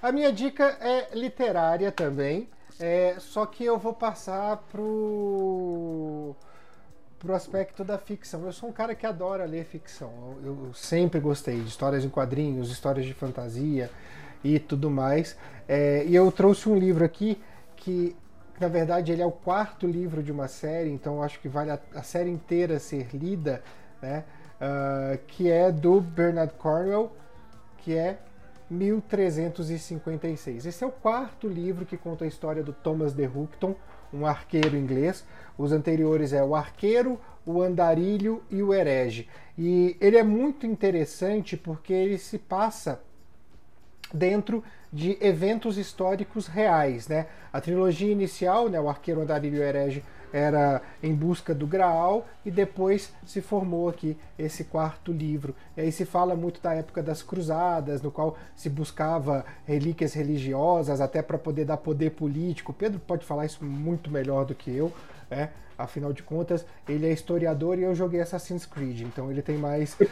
[0.00, 2.46] A minha dica é literária também.
[2.80, 6.34] É, só que eu vou passar pro
[7.18, 8.44] pro aspecto da ficção.
[8.44, 10.36] Eu sou um cara que adora ler ficção.
[10.44, 13.90] Eu, eu sempre gostei de histórias em quadrinhos, histórias de fantasia.
[14.44, 15.36] e tudo mais.
[15.66, 17.40] É, e eu trouxe um livro aqui
[17.76, 18.14] que,
[18.60, 21.78] na verdade, ele é o quarto livro de uma série, então acho que vale a,
[21.94, 23.62] a série inteira ser lida,
[24.02, 24.24] né?
[24.54, 27.10] Uh, que é do Bernard Cornwell,
[27.78, 28.18] que é
[28.70, 30.66] 1356.
[30.66, 33.74] Esse é o quarto livro que conta a história do Thomas de Houghton,
[34.12, 35.24] um arqueiro inglês.
[35.58, 39.28] Os anteriores é o Arqueiro, o Andarilho e o Herege.
[39.56, 43.00] E ele é muito interessante porque ele se passa
[44.12, 44.62] dentro
[44.92, 47.26] de eventos históricos reais, né?
[47.52, 50.04] A trilogia inicial, né, o Arqueiro, Andarilho e o Herege,
[50.34, 55.54] era em busca do Graal e depois se formou aqui esse quarto livro.
[55.76, 61.00] E aí se fala muito da época das cruzadas, no qual se buscava relíquias religiosas
[61.00, 62.72] até para poder dar poder político.
[62.72, 64.92] Pedro pode falar isso muito melhor do que eu,
[65.30, 65.50] né?
[65.76, 69.94] Afinal de contas, ele é historiador e eu joguei Assassin's Creed, então ele tem mais
[69.94, 70.04] uh,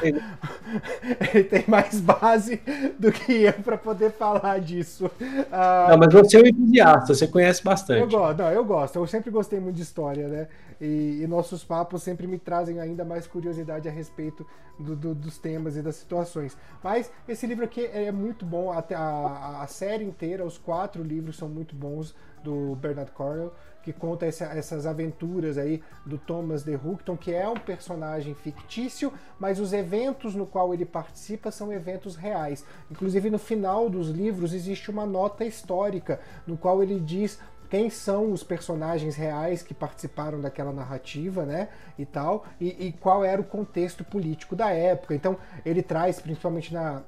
[1.34, 2.62] ele tem mais base
[2.98, 5.06] do que eu para poder falar disso.
[5.20, 8.00] Uh, não, mas você é um entusiasta, você conhece bastante.
[8.00, 8.96] Eu gosto, não, eu gosto.
[8.96, 10.48] Eu sempre gostei muito de história, né?
[10.80, 14.46] E, e nossos papos sempre me trazem ainda mais curiosidade a respeito
[14.78, 16.56] do, do, dos temas e das situações.
[16.82, 21.36] Mas esse livro aqui é muito bom, a, a, a série inteira, os quatro livros
[21.36, 23.52] são muito bons do Bernard Cornwell
[23.86, 29.12] que conta essa, essas aventuras aí do Thomas de Houghton, que é um personagem fictício,
[29.38, 32.64] mas os eventos no qual ele participa são eventos reais.
[32.90, 36.18] Inclusive no final dos livros existe uma nota histórica
[36.48, 37.38] no qual ele diz
[37.70, 43.24] quem são os personagens reais que participaram daquela narrativa, né, e tal, e, e qual
[43.24, 45.14] era o contexto político da época.
[45.14, 47.04] Então ele traz, principalmente na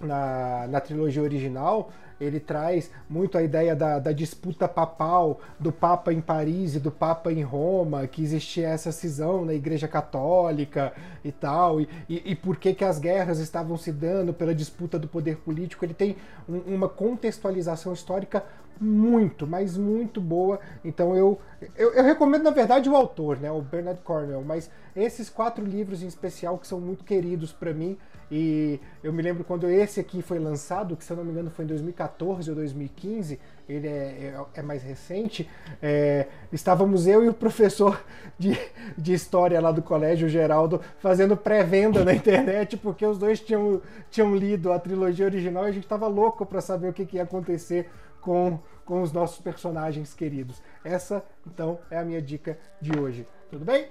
[0.00, 1.90] na, na trilogia original,
[2.24, 6.90] ele traz muito a ideia da, da, disputa papal, do Papa em Paris e do
[6.90, 10.92] Papa em Roma, que existia essa cisão na Igreja Católica
[11.24, 14.98] e tal, e, e, e por que, que as guerras estavam se dando pela disputa
[14.98, 15.84] do poder político.
[15.84, 16.16] Ele tem
[16.48, 18.44] um, uma contextualização histórica
[18.80, 20.58] muito, mas muito boa.
[20.84, 21.40] Então eu,
[21.76, 26.02] eu, eu, recomendo, na verdade, o autor, né, o Bernard Cornwell, mas esses quatro livros
[26.02, 27.96] em especial que são muito queridos para mim.
[28.30, 31.50] E eu me lembro quando esse aqui foi lançado, que se eu não me engano
[31.50, 35.48] foi em 2014 ou 2015, ele é, é, é mais recente.
[35.82, 38.02] É, estávamos eu e o professor
[38.38, 38.58] de,
[38.96, 44.34] de história lá do colégio, Geraldo, fazendo pré-venda na internet, porque os dois tinham, tinham
[44.34, 47.22] lido a trilogia original e a gente estava louco para saber o que, que ia
[47.22, 50.62] acontecer com, com os nossos personagens queridos.
[50.82, 53.26] Essa, então, é a minha dica de hoje.
[53.50, 53.88] Tudo bem?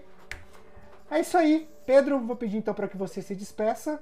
[1.10, 1.70] É isso aí.
[1.86, 4.02] Pedro, vou pedir então para que você se despeça.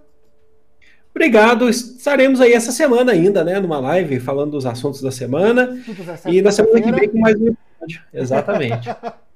[1.13, 1.69] Obrigado.
[1.69, 5.77] Estaremos aí essa semana ainda, né, numa live falando dos assuntos da semana.
[6.25, 8.01] E na semana que vem com mais um episódio.
[8.13, 8.89] Exatamente.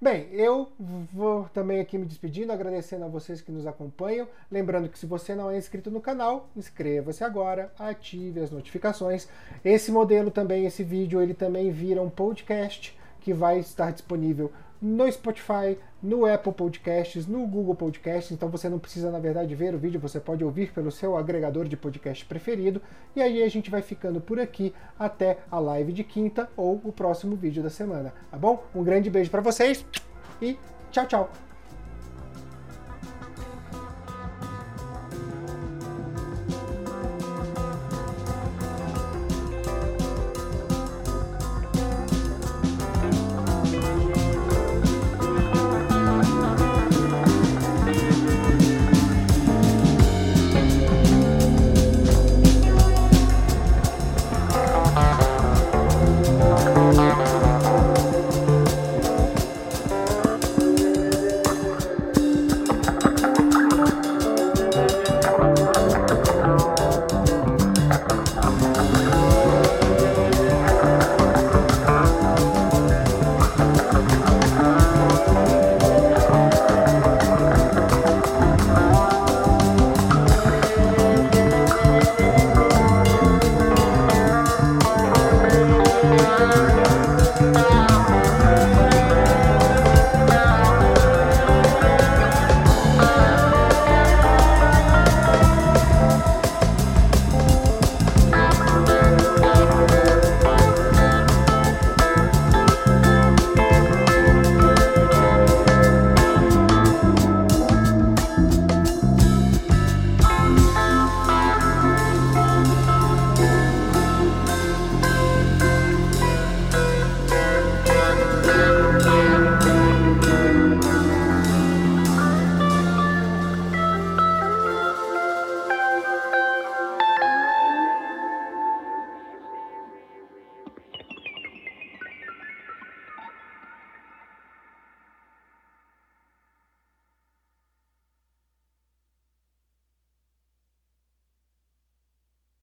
[0.00, 0.68] Bem, eu
[1.12, 4.28] vou também aqui me despedindo, agradecendo a vocês que nos acompanham.
[4.48, 9.28] Lembrando que se você não é inscrito no canal, inscreva-se agora, ative as notificações.
[9.64, 15.10] Esse modelo também, esse vídeo, ele também vira um podcast que vai estar disponível no
[15.10, 18.32] Spotify, no Apple Podcasts, no Google Podcasts.
[18.32, 21.66] Então você não precisa, na verdade, ver o vídeo, você pode ouvir pelo seu agregador
[21.66, 22.80] de podcast preferido.
[23.14, 26.92] E aí a gente vai ficando por aqui até a live de quinta ou o
[26.92, 28.62] próximo vídeo da semana, tá bom?
[28.74, 29.84] Um grande beijo para vocês
[30.40, 30.56] e
[30.90, 31.47] tchau, tchau!